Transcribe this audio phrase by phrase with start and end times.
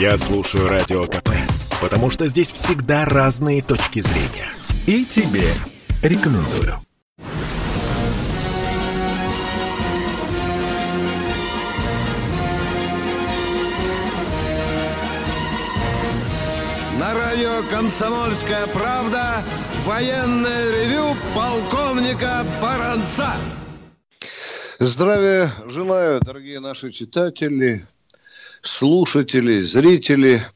[0.00, 1.30] Я слушаю Радио КП,
[1.82, 4.48] потому что здесь всегда разные точки зрения.
[4.86, 5.52] И тебе
[6.04, 6.80] рекомендую.
[17.00, 19.42] На радио «Комсомольская правда»
[19.84, 23.32] военное ревю полковника Баранца.
[24.78, 27.84] Здравия желаю, дорогие наши читатели,
[28.62, 30.46] слушатели, зрители.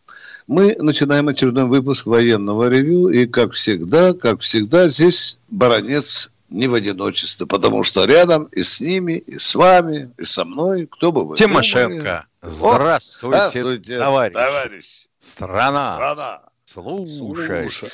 [0.47, 3.09] Мы начинаем очередной выпуск военного ревю.
[3.09, 8.81] И, как всегда, как всегда, здесь баронец не в одиночестве, потому что рядом и с
[8.81, 12.55] ними, и с вами, и со мной, кто бы вы Тимошенко, думали.
[12.75, 14.35] здравствуйте, здравствуйте, товарищ.
[14.35, 14.85] товарищ.
[15.19, 16.41] Страна, Страна.
[16.67, 17.63] слушай.
[17.63, 17.89] Слушай.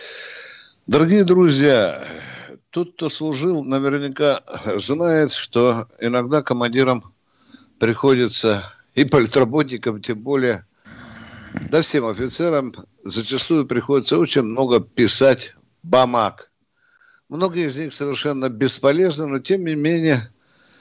[0.88, 2.02] Дорогие друзья,
[2.70, 4.40] тот, кто служил, наверняка
[4.76, 7.12] знает, что иногда командирам
[7.78, 8.64] приходится,
[8.98, 10.66] и политработникам тем более,
[11.70, 12.72] да всем офицерам
[13.04, 16.50] зачастую приходится очень много писать бумаг.
[17.28, 20.30] Многие из них совершенно бесполезны, но тем не менее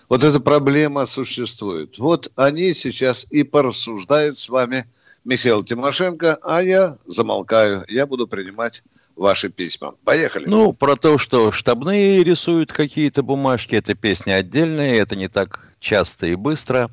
[0.10, 1.98] вот эта проблема существует.
[2.00, 4.86] Вот они сейчас и порассуждают с вами–
[5.28, 7.84] Михаил Тимошенко, а я замолкаю.
[7.90, 8.82] Я буду принимать
[9.18, 9.94] ваши письма.
[10.06, 10.46] Поехали.
[10.48, 16.28] Ну, про то, что штабные рисуют какие-то бумажки, это песня отдельная, это не так часто
[16.28, 16.90] и быстро.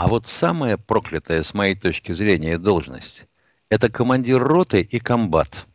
[0.00, 3.26] А вот самая проклятая, с моей точки зрения, должность–
[3.68, 5.66] это командир роты и комбат.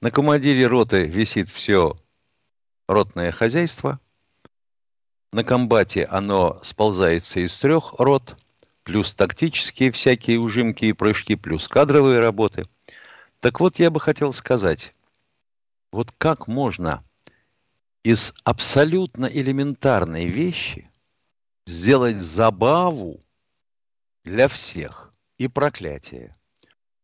[0.00, 1.94] На командире роты висит все
[2.88, 4.00] ротное хозяйство.
[5.30, 8.34] На комбате оно сползается из трех рот–
[8.82, 12.66] плюс тактические всякие ужимки и прыжки, плюс кадровые работы.
[13.40, 14.94] Так вот, я бы хотел сказать,
[15.92, 17.04] вот как можно
[18.04, 20.89] из абсолютно элементарной вещи
[21.66, 23.20] сделать забаву
[24.24, 26.34] для всех и проклятие.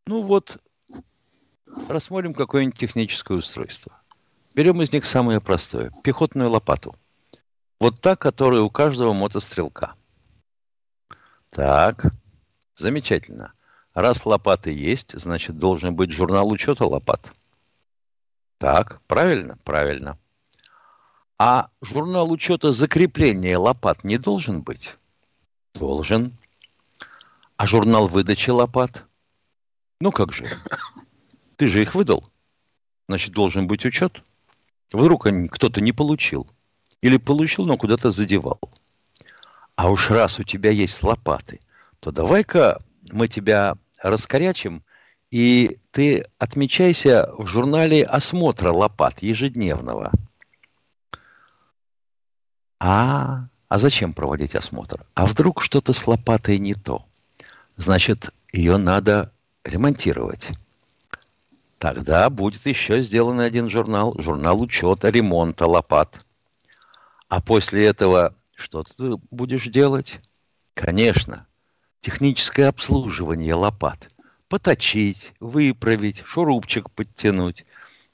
[0.07, 0.59] Ну вот,
[1.89, 4.01] рассмотрим какое-нибудь техническое устройство.
[4.55, 6.95] Берем из них самое простое– пехотную лопату.
[7.79, 9.95] Вот та, которая у каждого мотострелка–
[11.51, 12.13] так,
[12.77, 13.55] замечательно.
[13.95, 17.33] Раз лопаты есть, значит, должен быть журнал учета лопат.
[18.59, 19.59] Так, правильно?
[19.65, 20.19] Правильно.
[21.39, 24.97] А журнал учета закрепления лопат не должен быть?
[25.75, 26.37] Должен.
[27.57, 29.05] А журнал выдачи лопат?
[30.01, 30.45] Ну как же?
[31.57, 32.27] Ты же их выдал.
[33.09, 34.23] Значит, должен быть учет.
[34.93, 36.47] Вдруг кто-то не получил.
[37.03, 38.59] Или получил, но куда-то задевал.
[39.75, 41.61] А уж раз у тебя есть лопаты,
[42.01, 42.79] то давай-ка
[43.13, 44.83] мы тебя раскорячим,
[45.31, 50.13] и ты отмечайся в журнале осмотра лопат ежедневного.
[52.79, 55.07] А, а зачем проводить осмотр?
[55.15, 57.05] А вдруг что-то с лопатой не то?
[57.77, 59.33] Значит, ее надо
[59.65, 60.51] ремонтировать.
[61.79, 66.25] Тогда будет еще сделан один журнал, журнал учета ремонта лопат.
[67.29, 70.21] А после этого что ты будешь делать?
[70.75, 71.47] Конечно,
[72.01, 74.11] техническое обслуживание лопат.
[74.49, 77.65] Поточить, выправить, шурупчик подтянуть.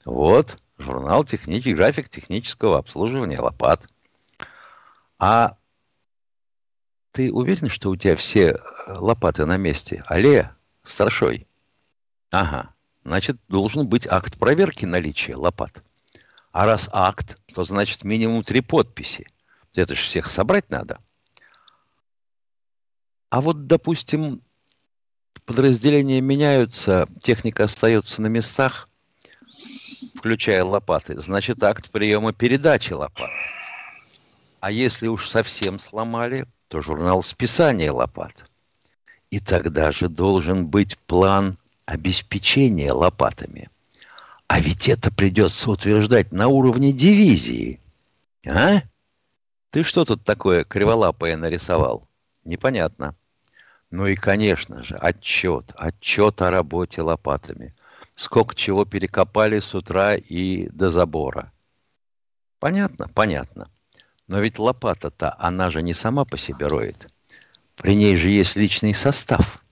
[0.03, 3.87] Вот журнал техники, график технического обслуживания лопат.
[5.25, 5.55] А
[7.13, 8.57] ты уверен, что у тебя все э,
[8.87, 10.03] лопаты на месте?
[10.07, 10.53] Але,
[10.83, 11.47] старшой?
[12.29, 12.73] Ага,
[13.05, 15.81] значит, должен быть акт проверки наличия лопат.
[16.51, 19.25] А раз акт, то значит минимум три подписи.
[19.73, 20.99] Это же всех собрать надо.
[23.29, 24.41] А вот, допустим,
[25.45, 28.89] подразделения меняются, техника остается на местах,
[30.17, 33.29] включая лопаты, значит, акт приема передачи лопат.
[34.63, 38.49] А если уж совсем сломали, то журнал списания лопат.
[39.29, 43.69] И тогда же должен быть план обеспечения лопатами.
[44.47, 47.81] А ведь это придется утверждать на уровне дивизии.
[48.47, 48.83] А?
[49.69, 52.07] Ты что тут такое криволапое нарисовал?
[52.45, 53.15] Непонятно.
[53.91, 55.73] Ну и, конечно же, отчет.
[55.75, 57.75] Отчет о работе лопатами.
[58.15, 61.51] Сколько чего перекопали с утра и до забора.
[62.59, 63.09] Понятно?
[63.13, 63.67] Понятно.
[64.33, 67.07] Но ведь лопата-то, она же не сама по себе роет.
[67.75, 69.63] При ней же есть личный состав.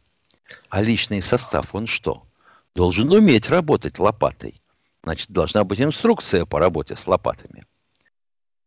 [0.70, 2.28] А личный состав, он что?
[2.76, 4.54] Должен уметь работать лопатой.
[5.04, 7.66] Значит, должна быть инструкция по работе с лопатами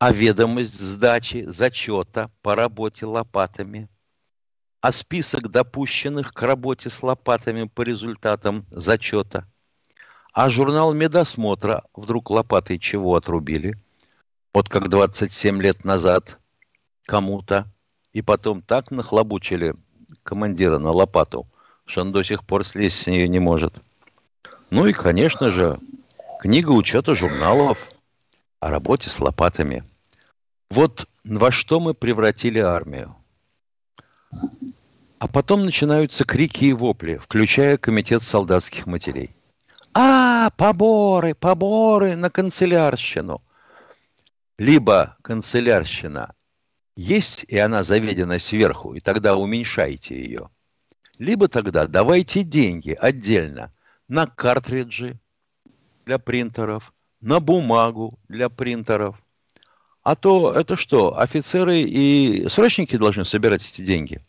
[0.01, 3.89] а ведомость сдачи зачета по работе лопатами,
[4.81, 9.49] а список допущенных к работе с лопатами по результатам зачета,
[10.33, 13.79] а журнал медосмотра вдруг лопатой чего отрубили,
[14.55, 16.39] вот как 27 лет назад
[17.05, 17.67] кому-то,
[18.13, 19.75] и потом так нахлобучили
[20.23, 21.47] командира на лопату,
[21.85, 23.83] что он до сих пор слезть с нее не может.
[24.71, 25.79] Ну и, конечно же,
[26.41, 27.91] книга учета журналов
[28.61, 29.85] о работе с лопатами.
[30.71, 33.17] Вот во что мы превратили армию.
[35.19, 39.35] А потом начинаются крики и вопли, включая комитет солдатских матерей.
[39.95, 43.43] А, поборы, поборы на канцелярщину.
[44.59, 46.35] Либо канцелярщина
[46.97, 50.51] есть, и она заведена сверху, и тогда уменьшайте ее.
[51.19, 53.73] Либо тогда давайте деньги отдельно
[54.07, 55.19] на картриджи
[56.07, 59.21] для принтеров, на бумагу для принтеров.
[60.03, 64.21] А то это что, офицеры и срочники должны собирать эти деньги?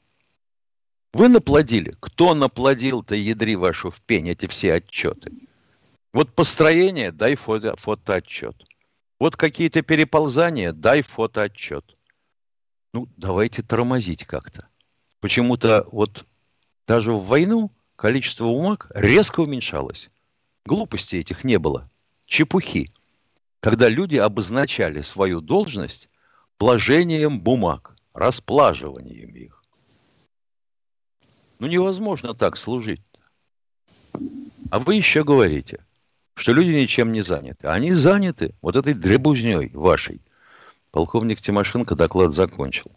[1.13, 1.95] Вы наплодили.
[1.99, 5.31] Кто наплодил-то, ядри вашу в пень, эти все отчеты?
[6.13, 8.55] Вот построение, дай фото, фотоотчет.
[9.19, 11.95] Вот какие-то переползания, дай фотоотчет.
[12.93, 14.67] Ну, давайте тормозить как-то.
[15.21, 16.25] Почему-то вот
[16.85, 20.09] даже в войну количество бумаг резко уменьшалось.
[20.65, 21.89] Глупостей этих не было.
[22.25, 22.91] Чепухи.
[23.61, 26.09] Когда люди обозначали свою должность
[26.57, 29.63] положением бумаг, расплаживанием их.
[31.59, 33.01] Ну, невозможно так служить.
[34.69, 35.85] А вы еще говорите–
[36.35, 37.67] что люди ничем не заняты.
[37.67, 40.21] Они заняты вот этой дребузней вашей.
[40.91, 42.91] Полковник Тимошенко доклад закончил.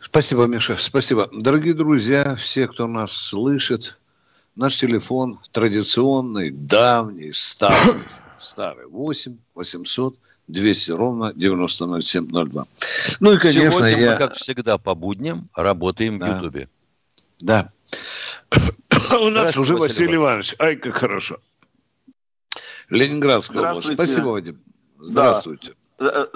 [0.00, 1.28] Спасибо, Миша, спасибо.
[1.32, 3.98] Дорогие друзья, все, кто нас слышит,
[4.56, 8.02] наш телефон традиционный, давний, старый,
[8.38, 10.16] старый, 8 800
[10.48, 12.64] 200 ровно 900702.
[13.20, 14.12] Ну и, конечно, Сегодня я...
[14.12, 16.26] мы, как всегда, по будням работаем да.
[16.26, 16.68] в Ютубе.
[17.40, 17.70] Да.
[19.20, 20.56] У нас уже Василий Иванович.
[20.58, 21.38] Ай, как хорошо.
[22.92, 23.94] Ленинградская область.
[23.94, 24.58] Спасибо, Вадим.
[24.98, 25.72] Здравствуйте.
[25.98, 26.28] Да.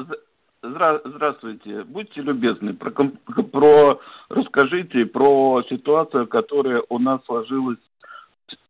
[0.63, 1.85] Здравствуйте.
[1.85, 7.79] Будьте любезны, про, про, расскажите про ситуацию, которая у нас сложилась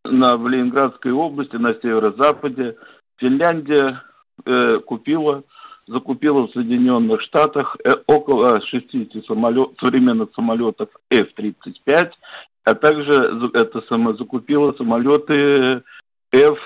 [0.04, 2.76] на, в Ленинградской области, на северо-западе.
[3.16, 4.02] Финляндия
[4.44, 5.44] э, купила,
[5.86, 12.10] закупила в Соединенных Штатах э, около 60 самолет, современных самолетов F-35,
[12.64, 15.82] а также это само, закупила самолеты
[16.32, 16.58] F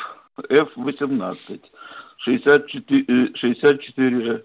[0.49, 1.61] F-18.
[2.19, 4.45] 64, 64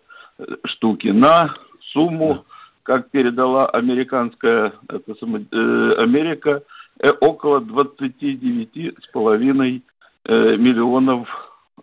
[0.66, 1.54] штуки на
[1.92, 2.46] сумму,
[2.84, 5.16] как передала американская это, э,
[5.98, 6.62] Америка,
[7.00, 9.82] э, около 29,5
[10.26, 11.28] э, миллионов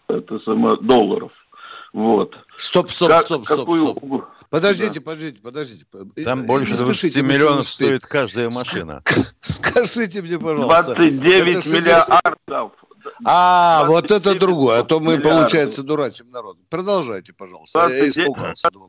[0.09, 1.33] это, само, долларов.
[1.93, 2.35] Вот.
[2.57, 3.81] Стоп, стоп, как, стоп, стоп, какую...
[3.81, 4.25] стоп.
[4.49, 5.01] Подождите, да.
[5.01, 5.85] подождите, подождите.
[6.25, 9.03] Там больше 20 миллионов стоит каждая машина.
[9.41, 10.95] Скажите мне, пожалуйста.
[10.95, 12.73] 29 миллиардов
[13.25, 16.57] а, вот это другое, а то мы, получается, дурачим народ.
[16.71, 17.81] Продолжайте, пожалуйста.
[17.81, 18.69] 29, Я испугался.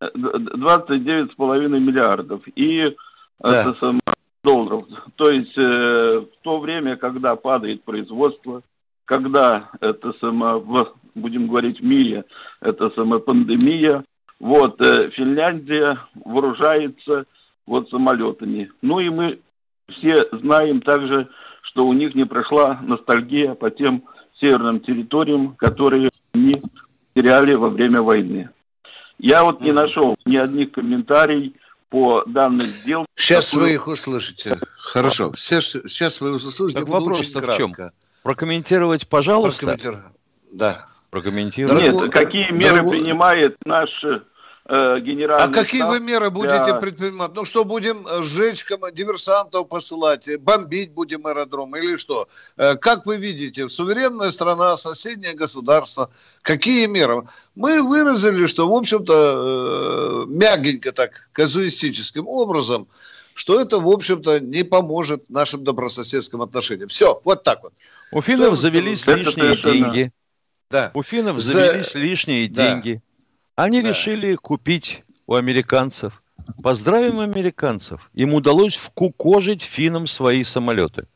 [0.00, 2.42] 29,5 миллиардов.
[2.54, 2.94] И
[3.40, 3.60] да.
[3.62, 4.00] это сам,
[4.46, 4.82] долларов.
[5.16, 8.62] То есть э, в то время, когда падает производство,
[9.04, 12.24] когда это само, в, будем говорить, в мире,
[12.60, 14.04] это сама пандемия,
[14.38, 17.24] вот, э, Финляндия вооружается
[17.66, 18.70] вот самолетами.
[18.82, 19.40] Ну и мы
[19.88, 21.28] все знаем также,
[21.66, 24.04] что у них не прошла ностальгия по тем
[24.40, 26.54] северным территориям, которые они
[27.14, 28.50] теряли во время войны.
[29.18, 31.52] Я вот не нашел ни одних комментариев
[31.88, 33.06] по данной сделке.
[33.16, 33.68] Сейчас которую...
[33.68, 34.58] вы их услышите.
[34.78, 35.32] Хорошо.
[35.34, 36.80] Сейчас, сейчас вы услышите.
[36.80, 37.70] Так вопрос в чем?
[38.22, 39.66] Прокомментировать, пожалуйста.
[39.66, 40.04] Прокомментировать.
[40.52, 40.86] Да.
[41.10, 41.82] Прокомментировать.
[41.82, 42.90] Нет, какие меры Дорогу...
[42.90, 43.88] принимает наш
[44.68, 46.74] э, генеральный А какие вы меры будете для...
[46.74, 47.32] предпринимать?
[47.34, 52.28] Ну что, будем э, сжечь диверсантов посылать, э, бомбить будем аэродром или что?
[52.56, 56.10] Как вы видите, суверенная страна, соседнее государство,
[56.42, 57.26] какие меры?
[57.54, 62.88] Мы выразили, что, в общем-то, мягенько так, казуистическим образом,
[63.34, 66.88] что это, в общем-то, не поможет нашим добрососедским отношениям.
[66.88, 67.74] Все, вот так вот.
[68.12, 70.12] У финнов завелись лишние деньги.
[70.70, 70.90] Да.
[70.94, 71.98] У финнов завелись За...
[71.98, 72.68] лишние да.
[72.68, 73.02] деньги.
[73.56, 73.88] Они да.
[73.88, 76.22] решили купить у американцев.
[76.62, 78.08] Поздравим американцев.
[78.14, 81.06] Им удалось вкукожить финнам свои самолеты.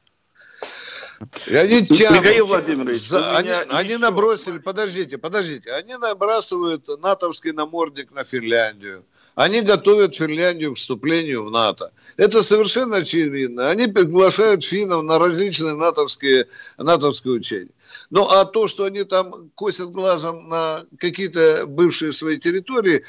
[1.46, 8.10] И они тянут, Михаил Владимирович, за, они, они набросили, подождите, подождите, они набрасывают натовский намордник
[8.10, 9.04] на Финляндию.
[9.40, 11.92] Они готовят Финляндию к вступлению в НАТО.
[12.18, 13.70] Это совершенно очевидно.
[13.70, 17.70] Они приглашают финнов на различные натовские, натовские учения.
[18.10, 23.02] Ну, а то, что они там косят глазом на какие-то бывшие свои территории,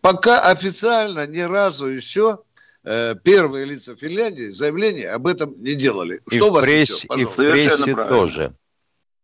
[0.00, 2.38] пока официально ни разу еще
[2.84, 6.20] э, первые лица Финляндии заявление об этом не делали.
[6.30, 8.54] И что в вас прессе, еще, и в прессе тоже.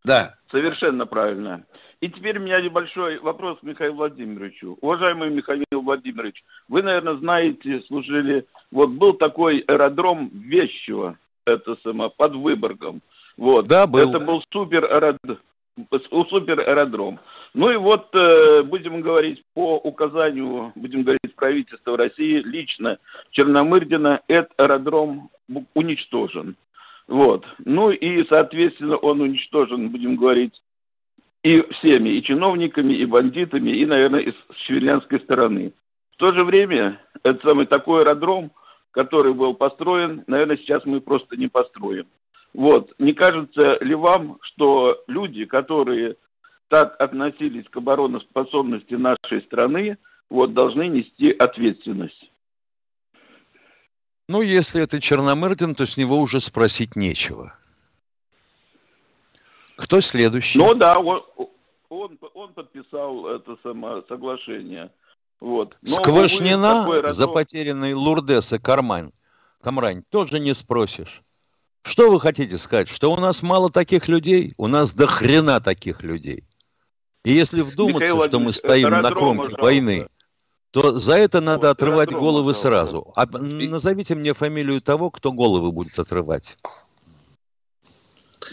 [0.04, 0.34] Да.
[0.50, 1.64] Совершенно правильно.
[2.00, 4.78] И теперь у меня небольшой вопрос к Михаилу Владимировичу.
[4.80, 8.46] Уважаемый Михаил Владимирович, вы, наверное, знаете, служили...
[8.70, 11.18] Вот был такой аэродром Вещево.
[11.44, 13.00] это само, под Выборгом.
[13.36, 13.66] Вот.
[13.66, 14.08] Да, был.
[14.08, 15.38] Это был супер аэродром.
[16.28, 17.18] Супер аэродром.
[17.54, 22.98] Ну и вот, э, будем говорить, по указанию, будем говорить, правительства России, лично
[23.30, 25.30] Черномырдина, этот аэродром
[25.74, 26.56] уничтожен.
[27.08, 27.44] Вот.
[27.64, 30.52] Ну и, соответственно, он уничтожен, будем говорить,
[31.42, 35.72] и всеми, и чиновниками, и бандитами, и, наверное, и с швейлянской стороны.
[36.12, 38.50] В то же время, это самый такой аэродром,
[38.90, 42.06] который был построен, наверное, сейчас мы просто не построим.
[42.54, 42.92] Вот.
[42.98, 46.16] Не кажется ли вам, что люди, которые
[46.68, 52.30] так относились к обороноспособности нашей страны, вот, должны нести ответственность?
[54.28, 57.57] Ну, если это Черномырдин, то с него уже спросить нечего.
[59.78, 60.58] Кто следующий?
[60.58, 61.22] Ну да, он,
[61.88, 64.90] он, он подписал это само соглашение.
[65.40, 65.76] Вот.
[65.82, 69.12] Но, Сквашнина увы, за потерянный Лурдес и Кармань,
[69.62, 71.22] Камрань тоже не спросишь.
[71.82, 72.88] Что вы хотите сказать?
[72.88, 74.52] Что у нас мало таких людей?
[74.56, 76.42] У нас до хрена таких людей.
[77.24, 80.08] И если вдуматься, Михаил что мы стоим на кромке войны,
[80.72, 83.12] то за это надо вот, отрывать головы сразу.
[83.14, 86.56] А назовите мне фамилию того, кто головы будет отрывать.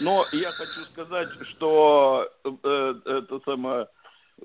[0.00, 3.86] Но я хочу сказать, что э, это самое,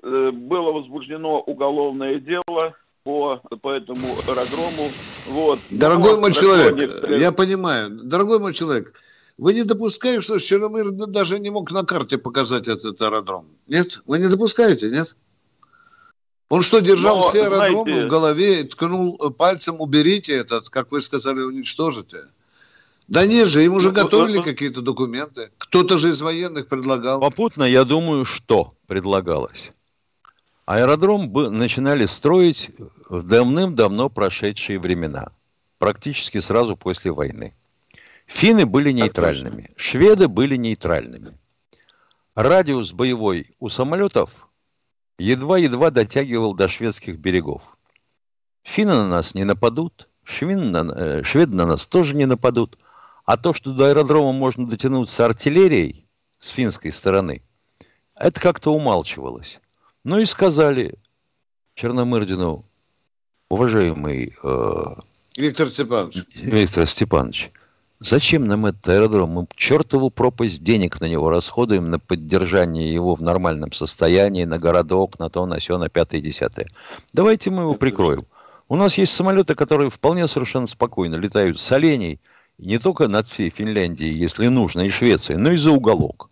[0.02, 4.90] э, было возбуждено уголовное дело по, по этому аэродрому.
[5.26, 5.58] Вот.
[5.70, 7.20] Дорогой мой человек, некоторые...
[7.20, 8.94] я понимаю, дорогой мой человек,
[9.38, 13.46] вы не допускаете, что Черномыр даже не мог на карте показать этот аэродром?
[13.66, 14.02] Нет?
[14.06, 15.16] Вы не допускаете, нет?
[16.48, 18.06] Он что, держал Но, все аэродромы знаете...
[18.06, 22.26] в голове и ткнул пальцем, уберите этот, как вы сказали, уничтожите?
[23.08, 25.50] Да нет же, им уже ну, готовили ну, какие-то документы.
[25.58, 27.20] Кто-то же из военных предлагал.
[27.20, 29.72] Попутно, я думаю, что предлагалось.
[30.64, 32.70] Аэродром начинали строить
[33.08, 35.32] в давным-давно прошедшие времена.
[35.78, 37.54] Практически сразу после войны.
[38.26, 41.36] Финны были нейтральными, шведы были нейтральными.
[42.34, 44.48] Радиус боевой у самолетов
[45.18, 47.62] едва-едва дотягивал до шведских берегов.
[48.62, 52.78] Финны на нас не нападут, шведы на, э, шведы на нас тоже не нападут.
[53.24, 56.06] А то, что до аэродрома можно дотянуться артиллерией
[56.38, 57.42] с финской стороны,
[58.16, 59.60] это как-то умалчивалось.
[60.04, 60.94] Ну и сказали
[61.74, 62.64] Черномырдину,
[63.48, 64.84] уважаемый э,
[65.36, 66.24] Виктор Степанович.
[66.34, 67.52] Виктор Степанович,
[68.00, 69.30] зачем нам этот аэродром?
[69.30, 75.20] Мы чертову пропасть денег на него расходуем на поддержание его в нормальном состоянии, на городок,
[75.20, 76.66] на то, на все, на пятое и десятое.
[77.12, 78.26] Давайте мы его прикроем.
[78.68, 82.18] У нас есть самолеты, которые вполне совершенно спокойно летают с оленей–
[82.58, 86.30] не только над всей Финляндией, если нужно, и Швецией, но и за уголок.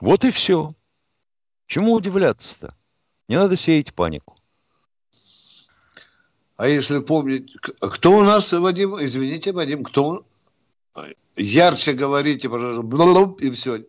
[0.00, 0.70] Вот и все.
[1.66, 2.74] Чему удивляться-то?
[3.28, 4.36] Не надо сеять панику.
[6.56, 10.26] А если помнить, кто у нас, Вадим, извините, Вадим, кто
[11.36, 13.84] ярче говорите, пожалуйста, и все.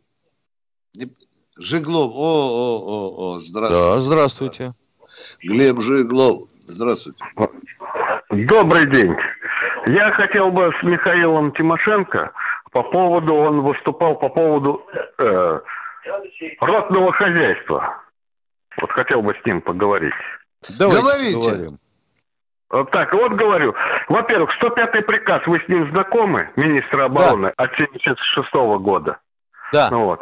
[1.57, 3.85] Жиглов, о, о, о, о, здравствуйте.
[3.85, 4.73] Да, здравствуйте.
[5.43, 7.23] Глеб Жиглов, здравствуйте.
[8.29, 9.13] Добрый день.
[9.87, 12.31] Я хотел бы с Михаилом Тимошенко
[12.71, 14.85] по поводу, он выступал по поводу
[15.17, 15.59] э,
[16.61, 18.01] ротного хозяйства.
[18.79, 20.13] Вот хотел бы с ним поговорить.
[20.79, 21.37] Давайте Говорите.
[21.39, 21.77] Поговорим.
[22.91, 23.75] Так, вот говорю.
[24.07, 27.63] Во-первых, 105-й приказ, вы с ним знакомы, министра обороны, да.
[27.65, 29.19] от 76 -го года?
[29.71, 29.89] Да.
[29.89, 30.21] Вот.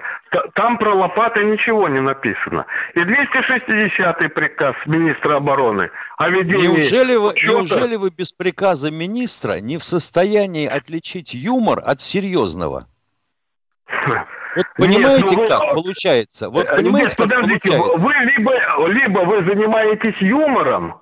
[0.54, 2.66] Там про лопаты ничего не написано.
[2.94, 6.68] И 260-й приказ министра обороны о ведении...
[6.68, 12.86] Неужели вы, неужели вы без приказа министра не в состоянии отличить юмор от серьезного?
[14.56, 16.50] Вот понимаете, Нет, ну, как получается?
[16.50, 18.08] Вот понимаете, Нет, подождите, получается?
[18.08, 21.02] вы либо, либо вы занимаетесь юмором,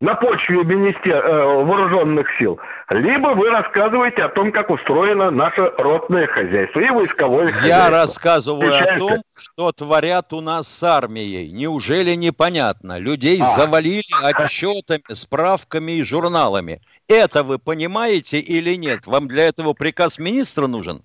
[0.00, 1.14] на почве министер...
[1.14, 7.46] э, вооруженных сил, либо вы рассказываете о том, как устроено наше ротное хозяйство и войсковое
[7.46, 7.68] Я хозяйство.
[7.68, 9.04] Я рассказываю Включается.
[9.04, 11.50] о том, что творят у нас с армией.
[11.52, 12.98] Неужели непонятно?
[12.98, 13.44] Людей а.
[13.44, 16.80] завалили отчетами, справками и журналами.
[17.06, 19.06] Это вы понимаете или нет?
[19.06, 21.02] Вам для этого приказ министра нужен?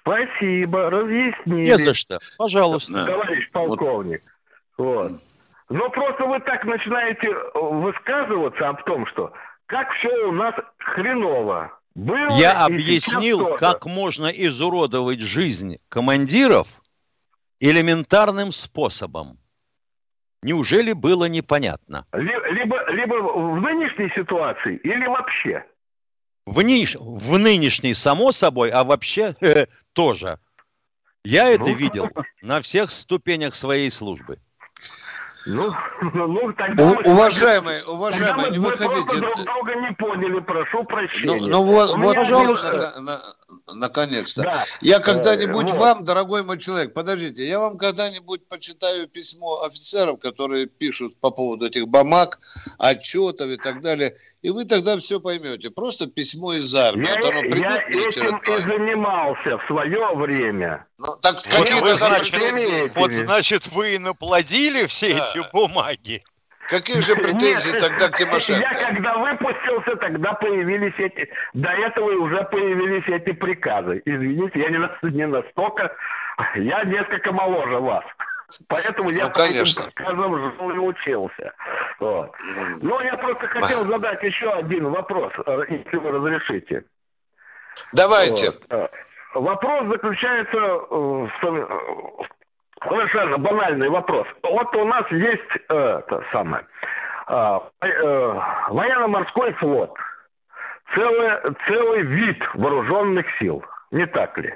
[0.00, 1.64] Спасибо, разъяснили.
[1.64, 2.18] Не за что.
[2.36, 3.06] Пожалуйста.
[3.06, 4.22] Товарищ полковник.
[4.76, 5.12] Вот.
[5.12, 5.20] вот.
[5.72, 9.32] Но просто вы так начинаете э, высказываться об том, что
[9.66, 11.78] как все у нас хреново.
[11.94, 16.68] Было Я объяснил, как можно изуродовать жизнь командиров
[17.58, 19.38] элементарным способом.
[20.42, 22.06] Неужели было непонятно?
[22.12, 25.64] Либо, либо в нынешней ситуации или вообще?
[26.44, 26.96] В, ниш...
[26.96, 29.36] в нынешней, само собой, а вообще
[29.94, 30.38] тоже.
[31.24, 32.10] Я это ну, видел
[32.42, 34.38] на всех ступенях своей службы.
[36.14, 36.84] Ну, ну тогда...
[36.84, 39.20] У, уважаемый, уважаемый, не выходите.
[39.20, 41.40] друг друга не поняли, прошу прощения.
[41.40, 42.94] Ну, ну вот, вот, пожалуйста.
[42.96, 44.42] На, на, наконец-то.
[44.42, 44.64] Да.
[44.80, 45.78] Я когда-нибудь э, вот.
[45.78, 51.66] вам, дорогой мой человек, подождите, я вам когда-нибудь почитаю письмо офицеров, которые пишут по поводу
[51.66, 52.40] этих бумаг,
[52.78, 55.70] отчетов и так далее, и вы тогда все поймете.
[55.70, 57.06] Просто письмо из армии.
[57.06, 60.86] Я, вот придет я этим и занимался в свое время.
[60.98, 65.24] Ну, так вот, какие-то значит, Вот значит, вы наплодили все да.
[65.24, 66.22] эти бумаги.
[66.68, 68.60] Какие же претензии Нет, тогда к Тимошенко?
[68.60, 71.28] Я когда выпустился, тогда появились эти...
[71.54, 74.00] До этого уже появились эти приказы.
[74.04, 75.94] Извините, я не, не настолько...
[76.56, 78.04] Я несколько моложе вас.
[78.68, 79.84] Поэтому я ну, конечно.
[79.84, 81.52] приказам жил и учился.
[82.00, 82.32] Вот.
[82.80, 86.84] Ну, я просто хотел задать еще один вопрос, э, если вы разрешите.
[87.92, 88.50] Давайте.
[88.50, 88.62] Вот.
[88.70, 88.88] Э,
[89.34, 91.30] вопрос заключается в
[92.88, 94.26] совершенно банальный вопрос.
[94.42, 96.66] Вот у нас есть э, это самое
[97.28, 99.94] э, э, военно-морской флот,
[100.94, 104.54] целый, целый вид вооруженных сил, не так ли?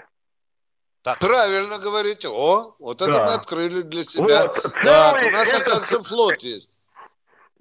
[1.07, 1.21] Так.
[1.21, 2.27] Правильно говорите.
[2.29, 3.27] О, вот это да.
[3.27, 4.49] мы открыли для себя.
[4.49, 5.63] Вот, да, у нас, это...
[5.63, 6.69] оказывается, флот есть.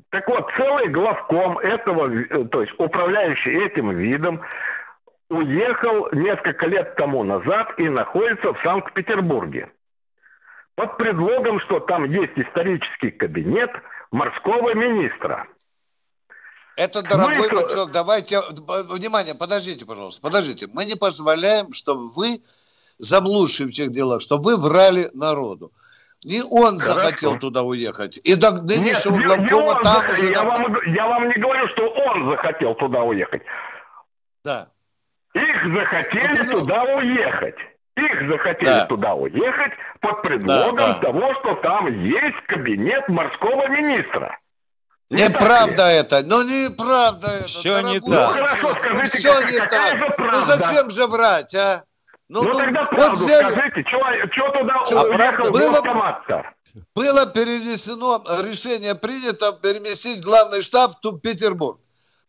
[0.09, 4.41] Так вот, целый главком этого, э, то есть управляющий этим видом,
[5.29, 9.71] уехал несколько лет тому назад и находится в Санкт-Петербурге
[10.73, 13.69] под предлогом, что там есть исторический кабинет
[14.09, 15.45] морского министра.
[16.77, 17.53] Это, дорогой Смысл...
[17.53, 18.39] мой человек, давайте,
[18.89, 20.67] внимание, подождите, пожалуйста, подождите.
[20.73, 22.39] Мы не позволяем, чтобы вы,
[22.97, 25.71] заблудшие в тех делах, чтобы вы врали народу.
[26.23, 26.93] Не он Хорошо.
[26.93, 28.17] захотел туда уехать.
[28.23, 30.31] И до нынешнего главкома там уже...
[30.31, 33.43] Я вам, я вам не говорю, что он захотел туда уехать.
[34.43, 34.67] Да.
[35.33, 37.55] Их захотели ну, туда уехать.
[37.97, 38.85] Их захотели да.
[38.87, 40.99] туда уехать под предлогом да, да.
[40.99, 44.37] того, что там есть кабинет морского министра.
[45.09, 47.47] Неправда это, ну неправда это.
[47.47, 48.09] Все не так.
[48.09, 50.17] Ну хорошо, скажите, Все как, не так.
[50.17, 51.83] Ну зачем же врать, а?
[52.27, 53.51] Ну, ну, ну тогда правду вот взяли...
[53.51, 55.81] скажите, что туда что, уехал было,
[56.96, 61.79] было перенесено, решение принято переместить главный штаб в Петербург.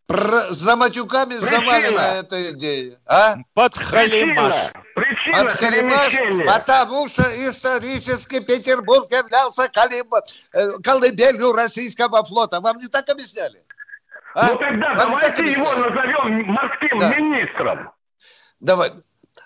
[0.05, 1.49] Про, за матюками Причина.
[1.49, 2.97] завалена эта идея.
[3.05, 3.35] А?
[3.53, 4.53] Под халимаш.
[4.95, 10.13] Причина, Под халимаш, потому что исторически Петербург являлся колыб...
[10.53, 12.61] Э, колыбелью российского флота.
[12.61, 13.61] Вам не так объясняли?
[14.33, 14.47] А?
[14.47, 17.09] Ну тогда Вам давайте его назовем морским да.
[17.15, 17.91] министром.
[18.61, 18.91] Давай.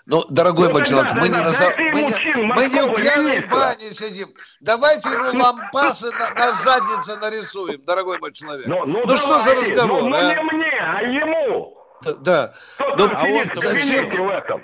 [0.06, 3.92] Ну, дорогой ну, мой человек, мы, не, на, мы, не, мы не в пьяной бане
[3.92, 4.28] сидим.
[4.60, 8.66] Давайте ему лампасы на, на заднице нарисуем, дорогой мой человек.
[8.66, 10.02] Ну, ну, ну что за разговор?
[10.02, 10.34] Ну, ну а?
[10.34, 11.78] не мне, а ему.
[12.20, 12.52] Да.
[12.74, 14.08] Кто ну, а он зачем?
[14.08, 14.62] в этом?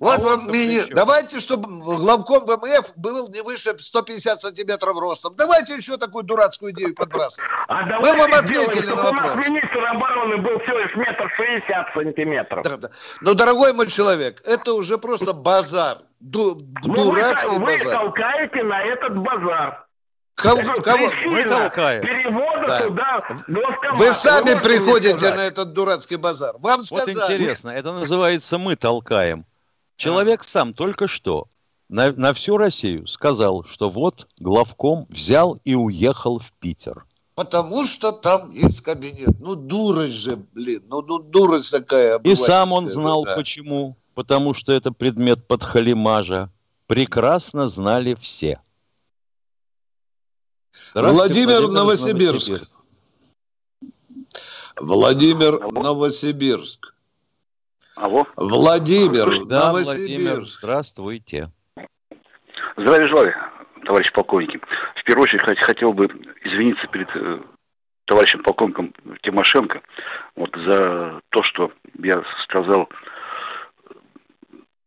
[0.00, 0.80] Вот а вам мини...
[0.92, 5.34] Давайте, чтобы главком ВМФ был не выше 150 сантиметров ростом.
[5.36, 7.48] Давайте еще такую дурацкую идею подбрасывать.
[7.68, 9.12] А Мы вам ответили на вопрос.
[9.12, 12.64] У нас министр обороны был всего лишь метр шестьдесят сантиметров.
[12.64, 12.90] Да, да.
[13.20, 15.98] Но, дорогой мой человек, это уже просто базар.
[16.20, 16.58] Ду...
[16.84, 17.86] Ну, дурацкий вы, базар.
[17.86, 19.86] Вы толкаете на этот базар.
[20.34, 20.62] Кого?
[20.82, 21.08] кого?
[21.26, 22.02] Мы толкаем.
[22.02, 22.80] Перевода да.
[22.80, 23.18] туда
[23.94, 26.56] Вы сами приходите на этот дурацкий базар.
[26.58, 27.14] Вам сказали.
[27.14, 29.44] Вот интересно, это называется «мы толкаем».
[29.96, 31.48] Человек сам только что
[31.88, 37.04] на, на всю Россию сказал, что вот главком взял и уехал в Питер.
[37.34, 39.40] Потому что там есть кабинет.
[39.40, 40.82] Ну, дурость же, блин.
[40.86, 42.18] Ну, ну дурость такая.
[42.20, 43.34] И сам он знал, да.
[43.34, 43.96] почему.
[44.14, 46.50] Потому что это предмет подхалимажа.
[46.86, 48.60] Прекрасно знали все.
[50.94, 52.48] Владимир, Владимир Новосибирск.
[52.50, 52.80] Новосибирск.
[54.80, 56.93] Владимир Новосибирск.
[57.96, 58.26] Алло.
[58.36, 59.98] Владимир, да, Новосибирск.
[59.98, 61.48] Владимир, здравствуйте.
[62.76, 63.34] Здравия желаю,
[63.84, 64.60] товарищ полковники.
[64.96, 66.06] В первую очередь хотел бы
[66.42, 67.40] извиниться перед э,
[68.06, 69.80] товарищем полковником Тимошенко
[70.34, 71.70] вот, за то, что
[72.02, 72.88] я сказал.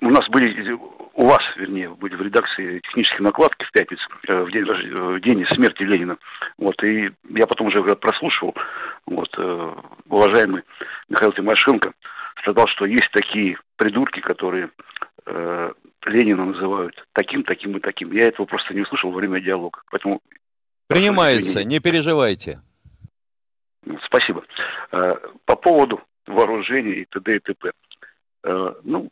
[0.02, 0.78] У нас были,
[1.14, 5.46] у вас, вернее, были в редакции технические накладки в пятницу, э, в день, в день
[5.52, 6.18] смерти Ленина.
[6.58, 8.54] Вот, и я потом уже прослушивал,
[9.06, 9.74] вот, э,
[10.10, 10.64] уважаемый
[11.08, 11.94] Михаил Тимошенко,
[12.40, 14.70] сказал, что есть такие придурки, которые
[15.26, 15.74] э,
[16.06, 18.12] Ленина называют таким, таким и таким.
[18.12, 19.82] Я этого просто не услышал во время диалога.
[19.92, 20.22] Поэтому
[20.88, 22.62] Принимается, не переживайте.
[24.06, 24.44] Спасибо.
[24.92, 27.36] Э, по поводу вооружений и т.д.
[27.36, 27.72] и т.п.
[28.44, 29.10] Э, ну,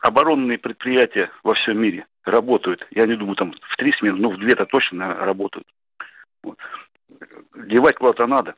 [0.00, 2.86] оборонные предприятия во всем мире работают.
[2.90, 5.66] Я не думаю, там в три смены, но в две-то точно работают.
[6.42, 6.58] Вот.
[7.66, 8.54] Девать куда-то надо.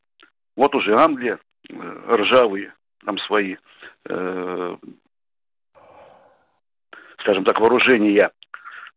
[0.56, 3.56] Вот уже Англия, э, ржавые, там свои
[4.08, 4.76] э,
[7.20, 8.30] скажем так, вооружения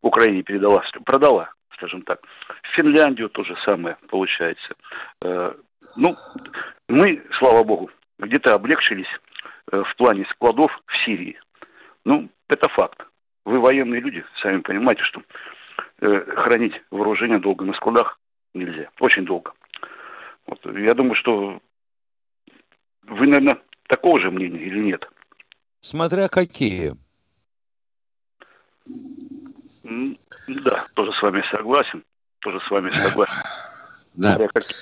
[0.02, 2.22] Украине передала, продала скажем так.
[2.22, 4.76] В Финляндию то же самое получается.
[5.22, 5.54] Э,
[5.96, 6.16] ну,
[6.88, 9.08] мы, слава богу, где-то облегчились
[9.72, 11.40] э, в плане складов в Сирии.
[12.06, 13.04] Ну, это факт.
[13.46, 15.24] Вы военные люди, сами понимаете, что
[16.02, 18.20] э, хранить вооружение долго на складах
[18.54, 18.90] нельзя.
[19.00, 19.54] Очень долго.
[20.46, 21.60] Вот, я думаю, что
[23.04, 23.60] вы, наверное,
[23.92, 25.04] такого же мнения или нет?
[25.82, 26.96] Смотря какие.
[30.48, 32.04] Да, тоже с вами согласен.
[32.40, 33.34] Тоже с вами согласен.
[34.14, 34.38] Да.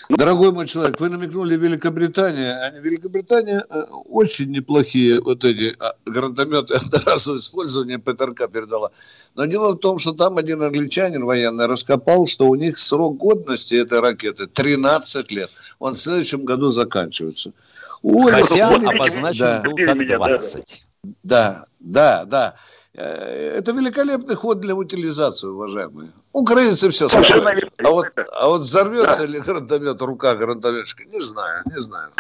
[0.10, 2.52] Ну, Дорогой мой человек, вы намекнули Великобритания.
[2.52, 8.89] А Великобритания э, очень неплохие вот эти а, гранатометы одноразового использования ПТРК передала.
[9.36, 13.76] Но дело в том, что там один англичанин военный раскопал, что у них срок годности
[13.76, 15.52] этой ракеты 13 лет.
[15.78, 17.54] Он в следующем году заканчивается.
[18.04, 19.62] Ой, Хотя обозначен да.
[19.62, 20.86] был как 20.
[21.24, 22.56] Да, да, да.
[22.96, 26.12] Э, это великолепный ход для утилизации, уважаемые.
[26.34, 27.72] Украинцы все слушают.
[27.84, 29.34] А вот, а вот взорвется да.
[29.34, 32.12] ли гранатомет рука гранатометчика, не знаю, не знаю.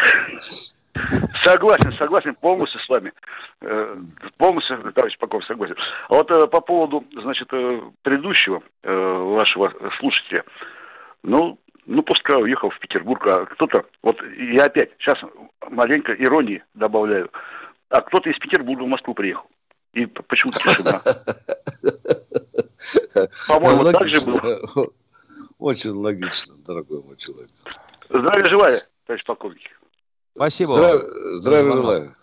[1.43, 3.11] Согласен, согласен полностью с вами.
[3.61, 3.97] Э,
[4.37, 5.75] полностью, товарищ Поков, согласен.
[6.07, 7.49] А вот э, по поводу, значит,
[8.01, 10.43] предыдущего вашего слушателя,
[11.23, 11.57] ну,
[11.89, 14.17] ну, пускай уехал в Петербург, а кто-то, вот
[14.53, 15.17] я опять, сейчас
[15.71, 17.31] маленько иронии добавляю,
[17.89, 19.47] а кто-то из Петербурга в Москву приехал.
[19.93, 20.99] И почему-то тишина.
[23.47, 24.59] По-моему, ну, так же было.
[25.57, 27.49] Очень логично, дорогой мой человек.
[28.07, 29.61] Здравия желаю, товарищ полковник.
[30.35, 30.73] Спасибо.
[30.73, 32.15] Здравия, здравия желаю.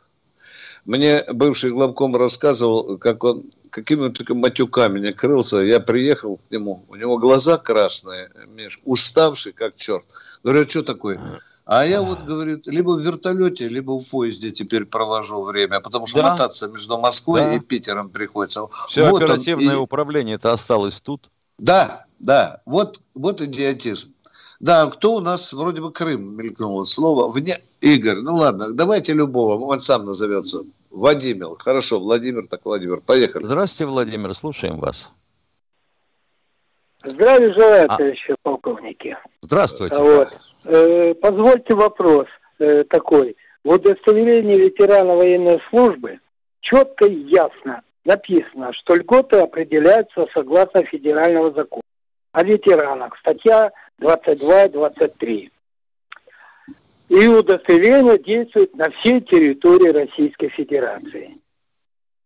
[0.86, 5.58] Мне бывший главком рассказывал, как он какими только матюками не крылся.
[5.58, 10.06] Я приехал к нему, у него глаза красные, Миш, уставший как черт.
[10.42, 11.20] Говорю, а что такое?
[11.64, 16.22] А я вот, говорит, либо в вертолете, либо в поезде теперь провожу время, потому что
[16.22, 16.30] да.
[16.30, 17.54] мотаться между Москвой да.
[17.56, 18.68] и Питером приходится.
[18.88, 19.82] Все вот оперативное он, и...
[19.82, 21.28] управление это осталось тут.
[21.58, 24.14] Да, да, вот, вот идиотизм.
[24.60, 27.30] Да, кто у нас вроде бы Крым мелькнуло слово.
[27.30, 27.54] Вне...
[27.80, 30.60] Игорь, ну ладно, давайте любого, он сам назовется.
[30.90, 31.56] Владимир.
[31.58, 33.00] Хорошо, Владимир, так Владимир.
[33.00, 33.44] Поехали.
[33.44, 35.10] Здравствуйте, Владимир, слушаем вас.
[37.04, 37.96] Здравия желаю, а...
[37.96, 39.16] товарищи полковники.
[39.42, 39.96] Здравствуйте.
[39.96, 40.28] Вот.
[40.64, 42.26] Э, позвольте вопрос
[42.58, 43.36] э, такой.
[43.62, 46.18] В удостоверении ветерана военной службы
[46.60, 51.82] четко и ясно написано, что льготы определяются согласно федерального закона
[52.36, 55.50] о ветеранах, статья 22 и 23.
[57.08, 61.38] И удостоверение действует на всей территории Российской Федерации.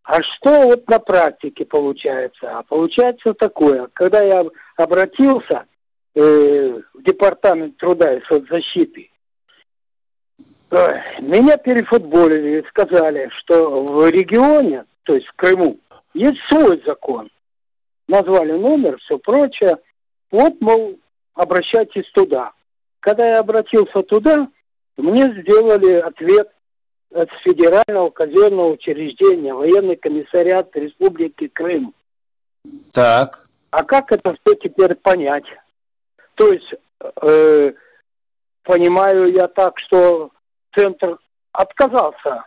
[0.02, 2.58] А что вот на практике получается?
[2.58, 4.44] А получается такое, когда я
[4.76, 5.66] обратился
[6.16, 9.10] э, в Департамент труда и соцзащиты,
[10.72, 10.76] э,
[11.20, 15.78] меня перефутболили и сказали, что в регионе, то есть в Крыму,
[16.14, 17.30] есть свой закон.
[18.08, 19.78] Назвали номер, все прочее.
[20.30, 20.98] Вот, мол,
[21.34, 22.52] обращайтесь туда.
[23.00, 24.48] Когда я обратился туда,
[24.96, 26.50] мне сделали ответ
[27.12, 31.94] от федерального казенного учреждения, военный комиссариат Республики Крым.
[32.92, 33.46] Так.
[33.70, 35.46] А как это все теперь понять?
[36.34, 36.74] То есть,
[37.22, 37.72] э,
[38.62, 40.30] понимаю я так, что
[40.74, 41.18] центр
[41.52, 42.44] отказался